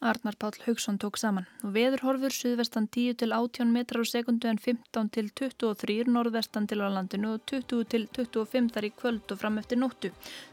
Arnar 0.00 0.34
Páll 0.34 0.54
Haugsson 0.64 0.94
tók 0.96 1.16
saman 1.18 1.46
veðurhorfur 1.74 2.30
suðvestan 2.30 2.84
10 2.86 3.16
til 3.18 3.32
18 3.34 3.72
metrar 3.74 4.06
á 4.06 4.06
sekundu 4.06 4.46
en 4.46 4.60
15 4.62 5.08
til 5.10 5.30
23 5.40 6.06
norðvestan 6.14 6.68
til 6.70 6.78
á 6.86 6.86
landinu 6.86 7.32
og 7.34 7.42
20 7.50 7.82
til 7.90 8.06
25 8.14 8.68
þar 8.76 8.86
í 8.86 8.92
kvöld 8.94 9.34
og 9.34 9.40
fram 9.40 9.58
eftir 9.58 9.82
nóttu. 9.82 10.12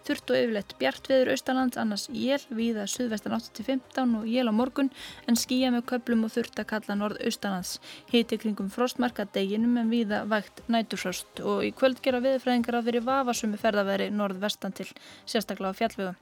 Þurft 0.09 0.33
og 0.33 0.39
yfirleitt 0.39 0.73
bjart 0.81 1.11
veður 1.11 1.31
austalands 1.35 1.77
annars 1.77 2.07
jél 2.09 2.41
viða 2.49 2.87
suðvestan 2.89 3.37
8 3.37 3.53
til 3.59 3.67
15 3.69 4.17
og 4.23 4.25
jél 4.25 4.49
á 4.49 4.53
morgun 4.63 4.89
en 5.29 5.37
skýja 5.37 5.69
með 5.77 5.85
köplum 5.93 6.25
og 6.25 6.33
þurft 6.33 6.65
að 6.65 6.69
kalla 6.73 6.99
norðaustalands. 7.03 7.77
Hiti 8.09 8.41
kringum 8.41 8.73
frostmarka 8.73 9.29
deginum 9.29 9.77
en 9.77 9.93
viða 9.93 10.25
vægt 10.25 10.65
næturfrost 10.65 11.45
og 11.45 11.61
í 11.69 11.69
kvöld 11.69 12.01
gera 12.01 12.25
veðurfræðingar 12.25 12.81
að 12.81 12.89
veri 12.89 13.07
vafasumi 13.13 13.61
ferðaveri 13.61 14.09
norðvestan 14.09 14.73
til 14.73 14.89
sérstaklega 15.29 15.69
á 15.69 15.79
fjallvögu. 15.83 16.15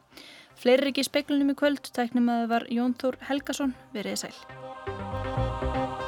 Fleiri 0.60 0.86
er 0.86 0.92
ekki 0.92 1.04
í 1.04 1.10
speiklunum 1.10 1.54
í 1.54 1.58
kvöld, 1.60 1.84
tæknum 1.96 2.30
að 2.32 2.44
það 2.44 2.54
var 2.54 2.68
Jón 2.78 2.98
Þór 3.02 3.20
Helgason, 3.30 3.76
veriði 3.96 4.26
sæl. 4.26 6.02